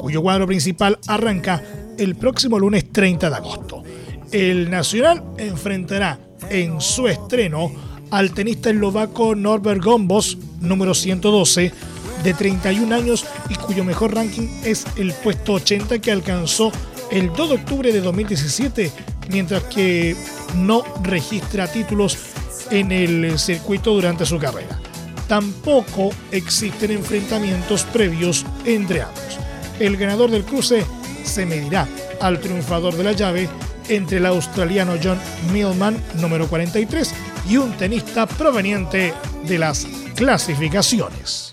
cuyo 0.00 0.22
cuadro 0.22 0.46
principal 0.46 0.98
arranca 1.06 1.62
el 1.98 2.16
próximo 2.16 2.58
lunes 2.58 2.90
30 2.92 3.30
de 3.30 3.36
agosto. 3.36 3.82
El 4.30 4.70
Nacional 4.70 5.22
enfrentará 5.38 6.18
en 6.50 6.80
su 6.80 7.06
estreno 7.08 7.72
al 8.10 8.32
tenista 8.32 8.70
eslovaco 8.70 9.34
Norbert 9.34 9.82
Gombos, 9.82 10.38
número 10.60 10.94
112, 10.94 11.72
de 12.22 12.34
31 12.34 12.94
años 12.94 13.24
y 13.48 13.54
cuyo 13.54 13.84
mejor 13.84 14.14
ranking 14.14 14.48
es 14.64 14.84
el 14.96 15.12
puesto 15.12 15.54
80 15.54 15.98
que 15.98 16.12
alcanzó 16.12 16.70
el 17.10 17.32
2 17.32 17.48
de 17.48 17.54
octubre 17.56 17.92
de 17.92 18.00
2017, 18.00 18.90
mientras 19.30 19.64
que 19.64 20.16
no 20.56 20.84
registra 21.02 21.70
títulos 21.70 22.16
en 22.70 22.92
el 22.92 23.38
circuito 23.38 23.92
durante 23.92 24.24
su 24.24 24.38
carrera. 24.38 24.80
Tampoco 25.32 26.10
existen 26.30 26.90
enfrentamientos 26.90 27.84
previos 27.84 28.44
entre 28.66 29.00
ambos. 29.00 29.38
El 29.80 29.96
ganador 29.96 30.30
del 30.30 30.44
cruce 30.44 30.84
se 31.24 31.46
medirá 31.46 31.88
al 32.20 32.38
triunfador 32.38 32.94
de 32.94 33.02
la 33.02 33.12
llave 33.12 33.48
entre 33.88 34.18
el 34.18 34.26
australiano 34.26 34.92
John 35.02 35.18
Millman, 35.50 35.96
número 36.20 36.46
43, 36.48 37.14
y 37.48 37.56
un 37.56 37.72
tenista 37.78 38.26
proveniente 38.26 39.14
de 39.46 39.58
las 39.58 39.86
clasificaciones. 40.14 41.48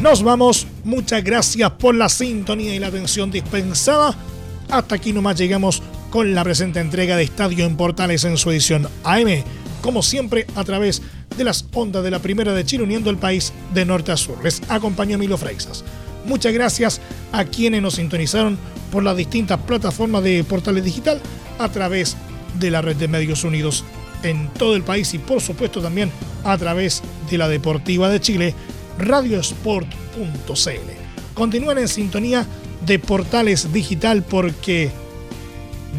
Nos 0.00 0.22
vamos. 0.22 0.68
Muchas 0.84 1.24
gracias 1.24 1.72
por 1.72 1.96
la 1.96 2.08
sintonía 2.08 2.72
y 2.72 2.78
la 2.78 2.86
atención 2.86 3.32
dispensada. 3.32 4.14
Hasta 4.70 4.94
aquí 4.94 5.12
nomás 5.12 5.36
llegamos 5.36 5.82
con 6.12 6.34
la 6.34 6.44
presente 6.44 6.78
entrega 6.78 7.16
de 7.16 7.22
Estadio 7.22 7.64
en 7.64 7.74
Portales 7.74 8.24
en 8.24 8.36
su 8.36 8.50
edición 8.50 8.86
AM, 9.02 9.42
como 9.80 10.02
siempre 10.02 10.46
a 10.54 10.62
través 10.62 11.00
de 11.38 11.42
las 11.42 11.64
ondas 11.72 12.04
de 12.04 12.10
la 12.10 12.18
Primera 12.18 12.52
de 12.52 12.66
Chile 12.66 12.84
uniendo 12.84 13.08
el 13.08 13.16
país 13.16 13.54
de 13.72 13.86
norte 13.86 14.12
a 14.12 14.18
sur. 14.18 14.36
Les 14.44 14.60
acompañó 14.68 15.16
Milo 15.16 15.38
Freixas. 15.38 15.82
Muchas 16.26 16.52
gracias 16.52 17.00
a 17.32 17.46
quienes 17.46 17.80
nos 17.80 17.94
sintonizaron 17.94 18.58
por 18.92 19.02
las 19.02 19.16
distintas 19.16 19.58
plataformas 19.62 20.22
de 20.22 20.44
Portales 20.44 20.84
Digital 20.84 21.18
a 21.58 21.70
través 21.70 22.14
de 22.60 22.70
la 22.70 22.82
red 22.82 22.96
de 22.96 23.08
medios 23.08 23.42
unidos 23.42 23.82
en 24.22 24.48
todo 24.50 24.76
el 24.76 24.82
país 24.82 25.14
y 25.14 25.18
por 25.18 25.40
supuesto 25.40 25.80
también 25.80 26.10
a 26.44 26.58
través 26.58 27.02
de 27.30 27.38
la 27.38 27.48
Deportiva 27.48 28.10
de 28.10 28.20
Chile 28.20 28.54
radiosport.cl. 28.98 29.86
Continúen 31.32 31.78
en 31.78 31.88
sintonía 31.88 32.46
de 32.84 32.98
Portales 32.98 33.72
Digital 33.72 34.22
porque, 34.22 34.90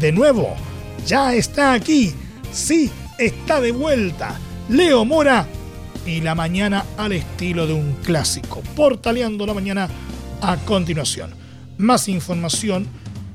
de 0.00 0.12
nuevo, 0.12 0.54
ya 1.06 1.34
está 1.34 1.72
aquí, 1.72 2.12
sí, 2.52 2.90
está 3.18 3.60
de 3.60 3.72
vuelta, 3.72 4.38
Leo 4.68 5.04
Mora 5.04 5.46
y 6.06 6.20
la 6.20 6.34
mañana 6.34 6.84
al 6.96 7.12
estilo 7.12 7.66
de 7.66 7.74
un 7.74 7.94
clásico, 8.04 8.62
portaleando 8.76 9.46
la 9.46 9.54
mañana 9.54 9.88
a 10.40 10.56
continuación. 10.58 11.30
Más 11.78 12.08
información 12.08 12.86